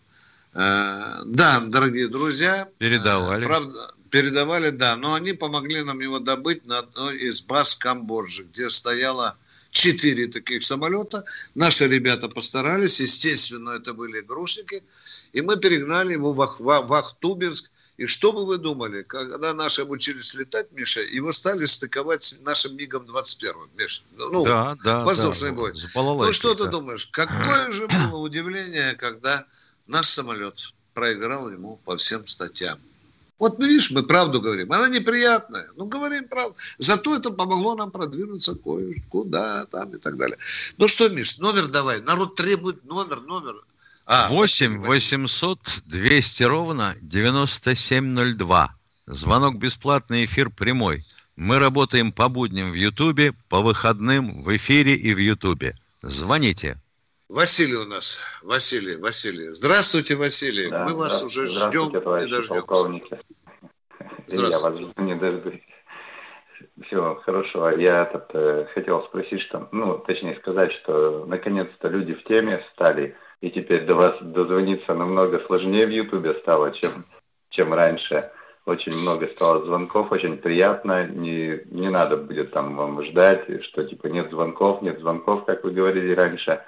[0.53, 2.69] Э, да, дорогие друзья.
[2.77, 3.43] Передавали.
[3.43, 4.95] Э, правда, передавали, да.
[4.95, 9.35] Но они помогли нам его добыть на одной из баз Камбоджи, где стояла
[9.75, 11.25] четыре таких самолета.
[11.53, 14.83] Наши ребята постарались, естественно, это были игрушники.
[15.33, 17.71] И мы перегнали его в, Ах, в Ахтубинск.
[17.97, 22.75] И что бы вы думали, когда наши обучились летать, Миша, его стали стыковать с нашим
[22.77, 24.01] МиГом-21, Миша.
[24.17, 25.73] Ну, да, да, воздушный да, бой.
[25.93, 29.45] Ну, что ты думаешь, какое же было удивление, когда
[29.87, 32.79] наш самолет проиграл ему по всем статьям.
[33.37, 34.71] Вот, ну, видишь, мы правду говорим.
[34.71, 35.67] Она неприятная.
[35.75, 36.55] Ну, говорим правду.
[36.77, 40.37] Зато это помогло нам продвинуться кое-куда там и так далее.
[40.77, 42.01] Ну что, Миш, номер давай.
[42.01, 43.55] Народ требует номер, номер.
[44.05, 48.75] А, 8 800 200 ровно 9702.
[49.07, 51.05] Звонок бесплатный, эфир прямой.
[51.35, 55.77] Мы работаем по будням в Ютубе, по выходным в эфире и в Ютубе.
[56.01, 56.79] Звоните.
[57.29, 58.21] Василий у нас.
[58.43, 59.47] Василий, Василий.
[59.51, 60.69] Здравствуйте, Василий.
[60.69, 62.53] Да, Мы вас да, уже ждем и дождемся.
[62.53, 63.17] Полковники.
[64.27, 64.81] Здравствуйте.
[64.81, 65.61] Я вас не дождусь.
[66.85, 67.71] Все, хорошо.
[67.71, 73.15] Я этот, э, хотел спросить, что, ну, точнее сказать, что наконец-то люди в теме стали,
[73.41, 77.05] и теперь до вас дозвониться намного сложнее в Ютубе стало, чем,
[77.49, 78.29] чем раньше.
[78.65, 81.07] Очень много стало звонков, очень приятно.
[81.07, 85.71] Не, не надо будет там вам ждать, что типа нет звонков, нет звонков, как вы
[85.71, 86.61] говорили раньше.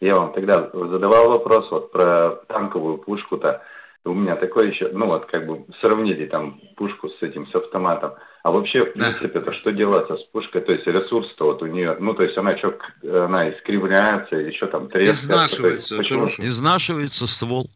[0.00, 3.62] Я вам тогда задавал вопрос вот про танковую пушку-то.
[4.04, 8.12] У меня такое еще, ну вот как бы сравните там пушку с этим, с автоматом.
[8.44, 10.60] А вообще, в принципе, это что делается с пушкой?
[10.60, 14.86] То есть ресурс-то вот у нее, ну то есть она что, она искривляется, еще там
[14.88, 15.26] трескается.
[15.26, 15.96] Изнашивается.
[15.96, 16.26] Почему?
[16.26, 17.68] Изнашивается ствол.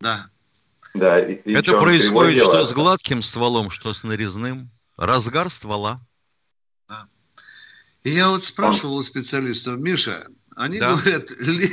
[0.00, 0.18] Да.
[0.94, 4.70] Да, и, и Это происходит что с гладким стволом, что с нарезным.
[4.96, 5.98] Разгар ствола.
[6.88, 7.08] Да.
[8.04, 10.92] И я вот спрашивал у специалистов, Миша, они да.
[10.92, 11.68] говорят, ли,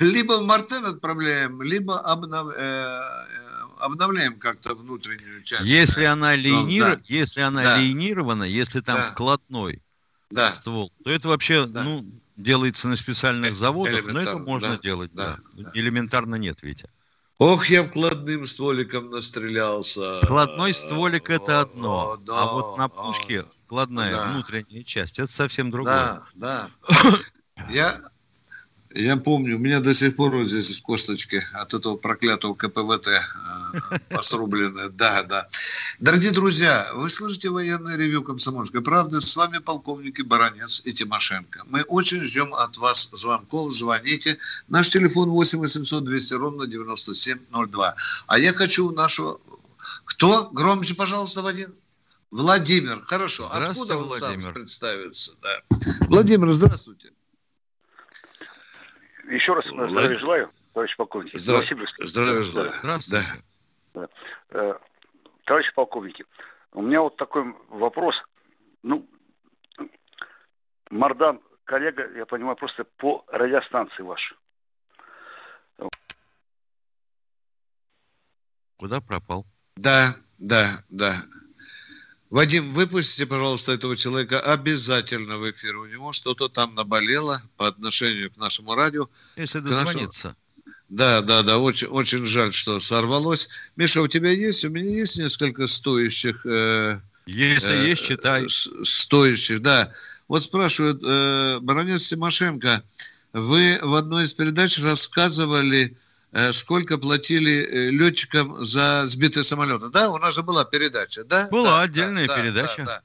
[0.00, 3.00] либо в Мартен отправляем, либо обнов, э, э,
[3.78, 5.68] обновляем как-то внутреннюю часть.
[5.68, 6.96] Если она, линир...
[6.96, 7.00] да.
[7.06, 7.78] если она да.
[7.78, 9.10] линирована, если там да.
[9.10, 9.82] вкладной
[10.30, 10.52] да.
[10.52, 11.82] ствол, то это вообще да.
[11.82, 12.06] ну,
[12.36, 14.78] делается на специальных заводах, но это можно да.
[14.78, 15.10] делать.
[15.14, 15.38] Да.
[15.54, 15.70] Да.
[15.74, 16.88] Элементарно нет, Витя.
[17.38, 20.20] Ох, я вкладным стволиком настрелялся.
[20.22, 24.30] Вкладной стволик это одно, о, да, а вот на пушке вкладная да.
[24.30, 25.94] внутренняя часть, это совсем другое.
[25.94, 26.70] Да, да.
[27.70, 28.00] Я
[28.98, 33.98] я помню, у меня до сих пор вот здесь косточки от этого проклятого КПВТ э,
[34.08, 34.88] посрублены.
[34.88, 35.46] Да, да.
[36.00, 39.20] Дорогие друзья, вы слышите военное ревю «Комсомольской правды».
[39.20, 41.64] С вами полковники Баранец и Тимошенко.
[41.66, 43.70] Мы очень ждем от вас звонков.
[43.70, 44.38] Звоните.
[44.68, 47.94] Наш телефон 8 800 200 ровно 9702.
[48.28, 49.38] А я хочу нашего...
[50.06, 50.48] Кто?
[50.52, 51.74] Громче, пожалуйста, Вадим.
[52.30, 53.02] Владимир.
[53.02, 53.50] Хорошо.
[53.52, 54.42] Откуда он Владимир.
[54.42, 55.32] сам представится?
[55.42, 55.76] Да.
[56.08, 57.10] Владимир, здравствуйте.
[59.28, 59.90] Еще раз Влад...
[59.90, 61.38] здравия желаю, товарищ полковник.
[61.38, 61.64] Здрав...
[62.00, 62.72] Здравия желаю.
[62.72, 63.26] Здравствуйте.
[63.94, 64.08] Да.
[64.50, 64.74] Э,
[65.44, 66.24] товарищ полковники,
[66.72, 68.14] у меня вот такой вопрос.
[68.82, 69.08] Ну,
[70.90, 74.36] Мардан, коллега, я понимаю, просто по радиостанции вашей.
[78.76, 79.46] Куда пропал?
[79.76, 80.08] Да,
[80.38, 81.14] да, да.
[82.30, 85.76] Вадим, выпустите, пожалуйста, этого человека обязательно в эфир.
[85.76, 89.08] У него что-то там наболело по отношению к нашему радио.
[89.36, 90.28] Если дозвониться.
[90.28, 90.36] Нашему...
[90.88, 93.48] Да, да, да, очень, очень жаль, что сорвалось.
[93.76, 94.64] Миша, у тебя есть?
[94.64, 96.44] У меня есть несколько стоящих...
[96.46, 98.46] Э, Если э, есть, читай.
[98.48, 99.92] Стоящих, да.
[100.28, 102.82] Вот спрашивают, э, баронец Тимошенко,
[103.32, 105.96] вы в одной из передач рассказывали
[106.52, 109.88] сколько платили э, летчикам за сбитые самолеты.
[109.88, 111.48] Да, у нас же была передача, да?
[111.50, 112.76] Была да, отдельная да, передача.
[112.78, 113.00] Да, да.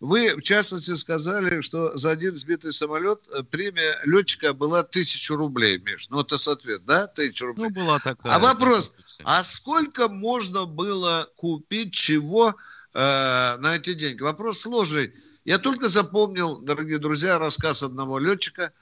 [0.00, 5.78] Вы, в частности, сказали, что за один сбитый самолет э, премия летчика была тысячу рублей,
[5.78, 6.08] Миш.
[6.10, 7.06] Ну, это соответ, да?
[7.06, 7.68] Тысячу рублей.
[7.68, 8.34] Ну, была такая.
[8.34, 8.94] А вопрос,
[9.24, 12.54] а сколько можно было купить чего
[12.92, 14.22] э, на эти деньги?
[14.22, 15.14] Вопрос сложный.
[15.46, 18.72] Я только запомнил, дорогие друзья, рассказ одного летчика,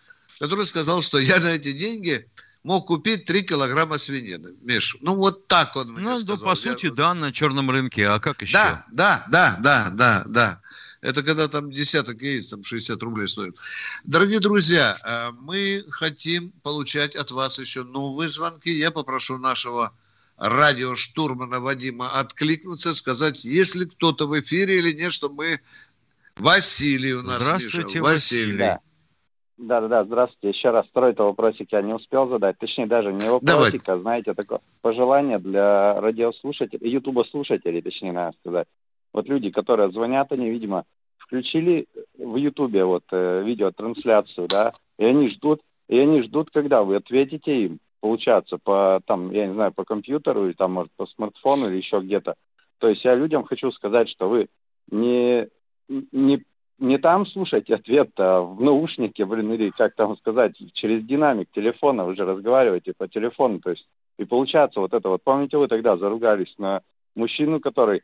[0.40, 2.28] который сказал, что я на эти деньги
[2.64, 4.54] мог купить 3 килограмма свинины.
[4.62, 6.36] Миш, ну вот так он мне ну, сказал.
[6.36, 8.54] Ну, по сути, да, на черном рынке, а как еще?
[8.54, 10.60] Да, да, да, да, да, да.
[11.02, 13.58] Это когда там десяток яиц, там 60 рублей стоит.
[14.04, 18.70] Дорогие друзья, э, мы хотим получать от вас еще новые звонки.
[18.70, 19.92] Я попрошу нашего
[20.38, 25.60] радиоштурмана Вадима откликнуться, сказать, есть ли кто-то в эфире или нет, чтобы мы...
[26.36, 28.02] Василий у нас, Здравствуйте, Миша.
[28.02, 28.52] Василий.
[28.52, 28.56] Василий.
[28.56, 28.80] Да.
[29.56, 30.56] Да, да, да, здравствуйте.
[30.56, 32.58] Еще раз второй-то вопросик я не успел задать.
[32.58, 33.98] Точнее, даже не вопросик, Давай.
[33.98, 38.66] а, знаете, такое пожелание для радиослушателей, ютуба-слушателей, точнее, надо сказать.
[39.12, 40.84] Вот люди, которые звонят, они, видимо,
[41.18, 41.86] включили
[42.18, 47.64] в ютубе вот э, видеотрансляцию, да, и они ждут, и они ждут, когда вы ответите
[47.64, 51.76] им, получаться по, там, я не знаю, по компьютеру, или там, может, по смартфону, или
[51.76, 52.34] еще где-то.
[52.78, 54.48] То есть я людям хочу сказать, что вы
[54.90, 55.48] не,
[55.88, 56.42] не
[56.78, 62.04] не там слушать ответ, а в наушнике, блин, или как там сказать, через динамик телефона
[62.04, 63.86] вы же разговариваете по телефону, то есть
[64.18, 65.22] и получается вот это вот.
[65.22, 66.82] Помните, вы тогда заругались на
[67.14, 68.02] мужчину, который,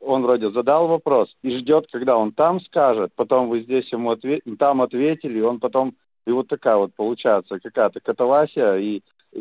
[0.00, 4.42] он вроде задал вопрос и ждет, когда он там скажет, потом вы здесь ему ответ,
[4.58, 5.94] там ответили, и он потом,
[6.26, 9.00] и вот такая вот получается какая-то катавасия, и,
[9.32, 9.40] и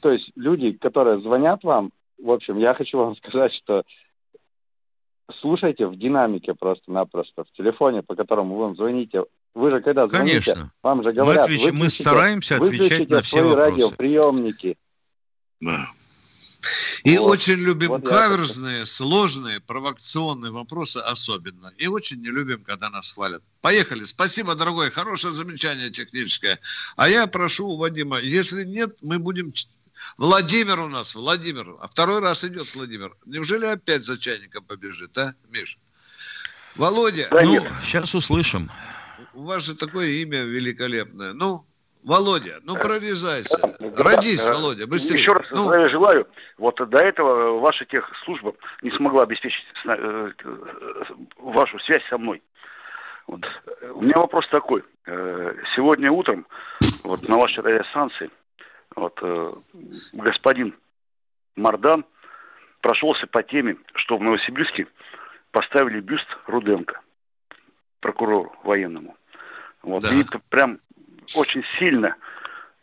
[0.00, 3.82] то есть люди, которые звонят вам, в общем, я хочу вам сказать, что
[5.40, 9.24] слушайте в динамике просто-напросто, в телефоне, по которому вы звоните.
[9.54, 10.72] Вы же когда звоните, Конечно.
[10.82, 11.72] вам же говорят, мы, отвеч...
[11.72, 13.70] мы стараемся отвечать на все свои вопросы.
[13.70, 14.76] радиоприемники.
[15.60, 15.86] Да.
[17.04, 17.32] И вот.
[17.32, 21.72] очень любим вот каверзные, сложные, провокационные вопросы особенно.
[21.76, 23.42] И очень не любим, когда нас хвалят.
[23.60, 24.04] Поехали.
[24.04, 24.90] Спасибо, дорогой.
[24.90, 26.60] Хорошее замечание техническое.
[26.96, 29.52] А я прошу у Вадима, если нет, мы будем
[30.18, 31.74] Владимир у нас, Владимир.
[31.80, 33.14] А второй раз идет Владимир.
[33.26, 35.78] Неужели опять за чайником побежит, а, Миш?
[36.76, 37.28] Володя.
[37.30, 38.70] Да ну, сейчас услышим.
[39.34, 41.32] У вас же такое имя великолепное.
[41.32, 41.64] Ну,
[42.02, 43.56] Володя, ну провязайся.
[43.96, 45.20] Родись, Володя, быстрее.
[45.20, 45.88] Еще раз ну.
[45.90, 46.26] желаю.
[46.58, 50.30] Вот до этого ваша техслужба не смогла обеспечить э,
[51.38, 52.42] вашу связь со мной.
[53.26, 53.40] Вот.
[53.94, 54.82] У меня вопрос такой.
[55.06, 56.46] Э, сегодня утром
[57.04, 58.30] вот на вашей радиостанции
[58.96, 59.52] вот, э,
[60.12, 60.74] господин
[61.56, 62.04] Мардан
[62.80, 64.86] прошелся по теме, что в Новосибирске
[65.50, 67.00] поставили бюст Руденко,
[68.00, 69.16] прокурору военному.
[69.82, 70.14] Вот, да.
[70.14, 70.78] И прям
[71.36, 72.16] очень сильно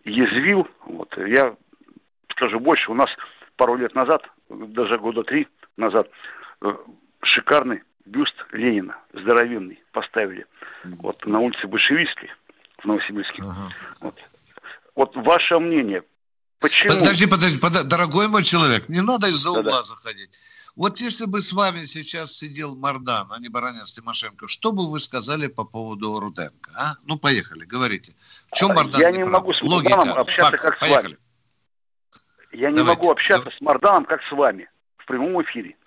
[0.03, 0.67] язвил.
[0.85, 1.55] Вот, я
[2.31, 3.09] скажу больше, у нас
[3.55, 5.47] пару лет назад, даже года три
[5.77, 6.09] назад,
[6.61, 6.73] э,
[7.23, 10.45] шикарный бюст Ленина, здоровенный, поставили.
[10.83, 12.31] Вот на улице Большевистской
[12.79, 13.41] в Новосибирске.
[13.43, 13.69] Ага.
[14.01, 14.15] Вот.
[14.99, 16.03] Вот ваше мнение,
[16.59, 16.99] почему...
[16.99, 19.83] Подожди, подожди, подожди, дорогой мой человек, не надо из-за угла да.
[19.83, 20.29] заходить.
[20.75, 24.99] Вот если бы с вами сейчас сидел Мардан, а не Баранец Тимошенко, что бы вы
[24.99, 26.71] сказали по поводу Руденко?
[26.75, 26.95] А?
[27.05, 28.13] Ну, поехали, говорите.
[28.51, 28.99] В чем Мардан?
[28.99, 31.01] Я не, не могу с Марданом общаться факты, как поехали.
[31.01, 31.17] с вами.
[32.51, 32.83] Я не Давайте.
[32.83, 33.57] могу общаться Давайте.
[33.57, 35.77] с Марданом как с вами в прямом эфире.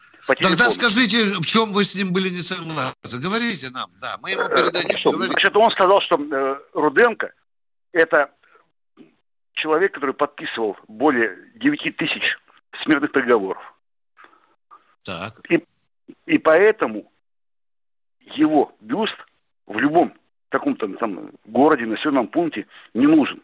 [0.40, 3.20] Тогда скажите, в чем вы с ним были не согласны?
[3.20, 4.98] Говорите нам, да, мы ему передадим.
[5.00, 7.32] Что, значит, он сказал, что э, Руденко
[7.92, 8.30] это
[9.62, 12.22] человек, который подписывал более 9 тысяч
[12.82, 13.62] смертных приговоров.
[15.04, 15.34] Так.
[15.48, 15.64] И,
[16.26, 17.10] и поэтому
[18.20, 19.16] его бюст
[19.66, 20.12] в любом
[20.48, 23.42] каком-то там городе, населенном пункте не нужен.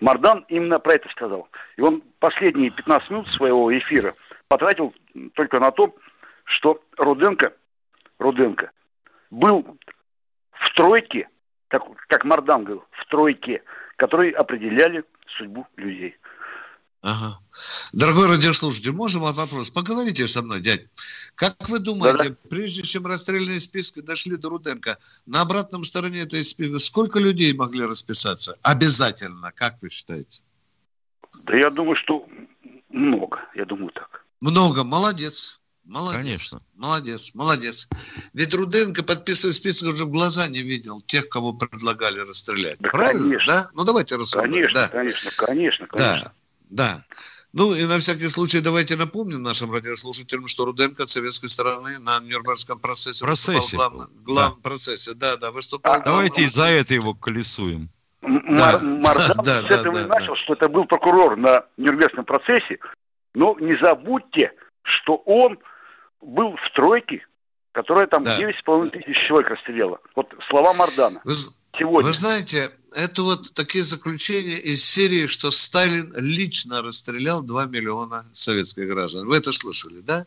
[0.00, 1.48] Мардан именно про это сказал.
[1.76, 4.14] И он последние 15 минут своего эфира
[4.46, 4.94] потратил
[5.34, 5.94] только на то,
[6.44, 7.52] что Руденко,
[8.18, 8.70] Руденко
[9.30, 9.76] был
[10.52, 11.28] в тройке,
[11.68, 13.62] как, как Мардан говорил, в тройке,
[13.98, 15.04] которые определяли
[15.36, 16.16] судьбу людей.
[17.00, 17.38] Ага.
[17.92, 19.70] Дорогой радиослушатель, можем вам вопрос?
[19.70, 20.86] Поговорите со мной, дядь.
[21.34, 22.36] Как вы думаете, Да-да.
[22.48, 27.84] прежде чем расстрельные списки дошли до Руденко, на обратном стороне этой списка сколько людей могли
[27.84, 28.56] расписаться?
[28.62, 30.42] Обязательно, как вы считаете?
[31.44, 32.26] Да я думаю, что
[32.88, 33.38] много.
[33.54, 34.24] Я думаю так.
[34.40, 34.82] Много.
[34.82, 35.57] Молодец.
[35.88, 36.20] Молодец.
[36.20, 36.62] Конечно.
[36.76, 37.88] Молодец, молодец.
[38.34, 42.78] Ведь Руденко, подписывая список, уже в глаза не видел тех, кого предлагали расстрелять.
[42.78, 43.22] Да, Правильно?
[43.22, 43.46] Конечно.
[43.46, 43.70] Да?
[43.72, 44.50] Ну, давайте рассуждать.
[44.50, 44.88] Конечно, да.
[44.88, 46.32] конечно, конечно, конечно.
[46.68, 47.04] Да.
[47.04, 47.04] Да.
[47.54, 52.20] Ну и на всякий случай давайте напомним нашим радиослушателям, что Руденко от советской стороны на
[52.20, 54.68] Нюрнбергском процессе, процессе выступал главным, главном да.
[54.68, 55.14] процессе.
[55.14, 55.94] Да, да, выступал.
[55.94, 57.88] А, давайте из-за это его колесуем.
[58.20, 58.78] Да.
[58.78, 60.36] Мардан да, с этого да, и начал, да.
[60.36, 62.78] что это был прокурор на Нюрнбергском процессе.
[63.32, 65.58] Но не забудьте, что он
[66.20, 67.26] был в тройке,
[67.72, 68.38] которая там да.
[68.40, 70.00] 9,5 тысяч человек расстреляла.
[70.14, 71.20] Вот слова Мардана.
[71.24, 71.34] Вы,
[71.78, 72.08] сегодня.
[72.08, 78.88] Вы знаете, это вот такие заключения из серии, что Сталин лично расстрелял 2 миллиона советских
[78.88, 79.26] граждан.
[79.26, 80.26] Вы это слышали, да?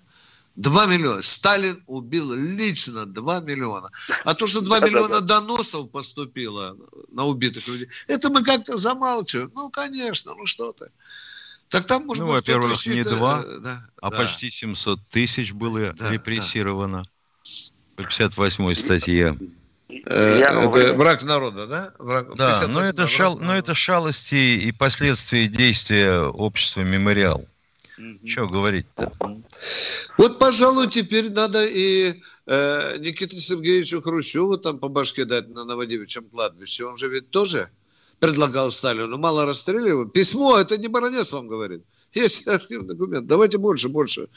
[0.55, 1.21] 2 миллиона.
[1.21, 3.89] Сталин убил лично 2 миллиона.
[4.25, 6.77] А то, что 2 миллиона доносов поступило
[7.09, 9.51] на убитых людей, это мы как-то замалчиваем.
[9.55, 10.91] Ну, конечно, ну что ты.
[11.71, 14.17] Так там, может ну, во-первых, не 2, э, да, а да.
[14.17, 17.09] почти 700 тысяч было да, репрессировано да.
[17.95, 19.37] по 58 статье.
[20.05, 21.93] Э, это враг народа, да?
[21.97, 27.47] Враг, да, но это, шал, но это шалости и последствия действия общества «Мемориал».
[27.97, 28.27] Угу.
[28.27, 29.13] Что говорить-то?
[30.17, 36.25] Вот, пожалуй, теперь надо и э, Никите Сергеевичу Хрущеву там по башке дать на Новодевичьем
[36.25, 36.83] кладбище.
[36.83, 37.69] Он же ведь тоже
[38.21, 40.13] предлагал Сталину мало расстреливать.
[40.13, 41.83] Письмо, это не Баранец вам говорит.
[42.13, 43.25] Есть архивный документ.
[43.25, 44.27] Давайте больше, больше.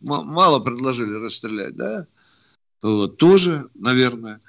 [0.00, 2.06] Мало предложили расстрелять, да?
[2.82, 4.40] Вот, тоже, наверное.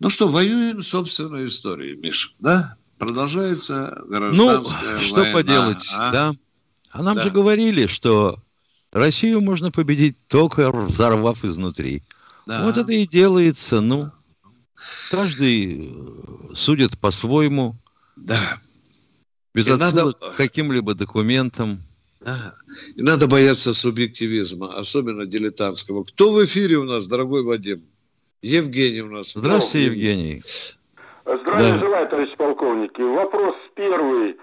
[0.00, 2.76] Ну что, воюем собственной историей, Миша, да?
[2.98, 6.12] Продолжается гражданская ну, что поделать, а?
[6.12, 6.34] да?
[6.90, 7.22] А нам да.
[7.24, 8.42] же говорили, что
[8.92, 12.02] Россию можно победить только взорвав изнутри.
[12.46, 12.64] Да.
[12.64, 14.10] Вот это и делается, ну.
[15.10, 17.76] Каждый э, судит по-своему.
[18.16, 18.38] Да.
[19.54, 20.34] Без отсылок надо...
[20.34, 21.78] к каким-либо документам.
[22.20, 22.54] Да.
[22.96, 26.04] И надо бояться субъективизма, особенно дилетантского.
[26.04, 27.82] Кто в эфире у нас, дорогой Вадим?
[28.42, 29.32] Евгений у нас.
[29.32, 30.38] Здравствуйте, Евгений.
[31.24, 31.78] Здравия да.
[31.78, 33.00] желаю, товарищ полковники.
[33.00, 34.36] Вопрос первый.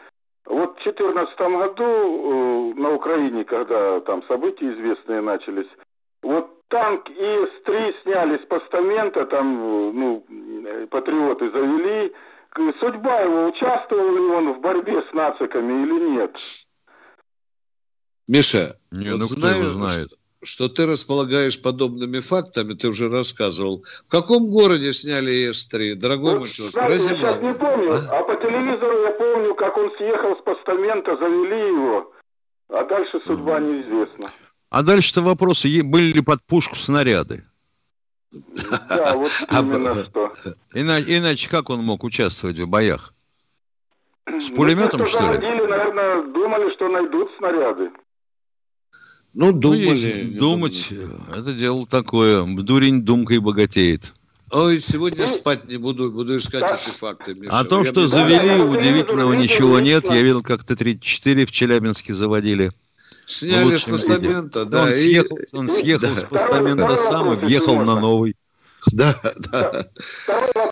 [0.45, 5.69] Вот в 2014 году э, на Украине, когда там события известные начались,
[6.21, 10.25] вот танк ИС-3 сняли с постамента, там, э, ну,
[10.89, 12.13] патриоты завели.
[12.55, 16.37] Судьба его, участвовал ли он в борьбе с нациками или нет?
[18.27, 20.07] Миша, не, вот ну знаю, кто его знает?
[20.43, 23.83] Что, что ты располагаешь подобными фактами, ты уже рассказывал.
[24.07, 26.73] В каком городе сняли ИС-3, дорогой мой человек?
[26.73, 28.19] Знаете, сейчас не помню, а?
[28.19, 32.13] а по телевизору я помню, как он съехал с постамента, завели его,
[32.69, 33.71] а дальше судьба mm.
[33.71, 34.29] неизвестна.
[34.69, 37.43] А дальше-то вопросы, были ли под пушку снаряды?
[38.89, 40.31] Да, вот а именно что.
[40.73, 43.13] Иначе, иначе как он мог участвовать в боях?
[44.25, 45.39] С пулеметом, ну, что ли?
[45.39, 47.91] наверное, думали, что найдут снаряды.
[49.33, 50.29] Ну, думали.
[50.31, 50.89] Ну, думать,
[51.35, 52.45] это дело такое.
[52.45, 54.13] Дурень думкой богатеет.
[54.51, 57.33] Ой, сегодня спать не буду, буду искать эти факты.
[57.33, 57.51] Миша.
[57.51, 60.05] А то, я что завели, удивительного ничего нет.
[60.05, 62.71] Я видел, как Т-34 в Челябинске заводили.
[63.25, 64.83] Сняли с постамента, да.
[64.83, 66.21] Он съехал, он съехал да.
[66.21, 68.35] с постамента сам и въехал на новый.
[68.91, 69.13] Да,
[69.51, 69.83] да.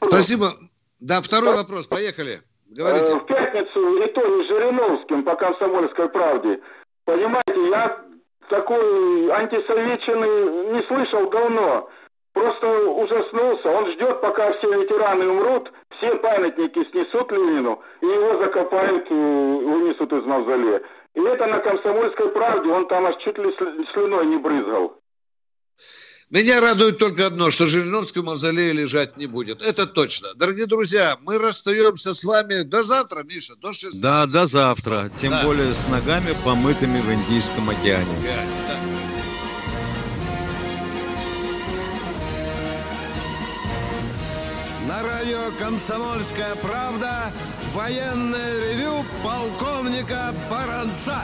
[0.06, 0.48] Спасибо.
[1.00, 2.42] Да, второй вопрос, поехали.
[2.70, 3.14] Говорите.
[3.14, 6.60] Э, в пятницу и то не Жириновским по комсомольской правде.
[7.06, 8.02] Понимаете, я
[8.50, 11.90] такой антисоветчины не слышал давно.
[12.34, 13.70] Просто ужаснулся.
[13.70, 20.24] Он ждет, пока все ветераны умрут, все памятники снесут Ленину, и его закопают, вынесут из
[20.26, 20.82] мавзолея.
[21.16, 23.54] И это на комсомольской правде, он там аж чуть ли
[23.94, 25.02] слюной не брызгал.
[26.32, 29.62] Меня радует только одно, что Жириновский мавзолей лежать не будет.
[29.62, 30.34] Это точно.
[30.36, 34.02] Дорогие друзья, мы расстаемся с вами до завтра, Миша, до 16.
[34.02, 35.12] Да, до завтра.
[35.20, 35.44] Тем да.
[35.44, 38.16] более с ногами, помытыми в Индийском океане.
[45.62, 47.32] «Комсомольская правда»
[47.76, 51.22] военное ревю полковника Баранца.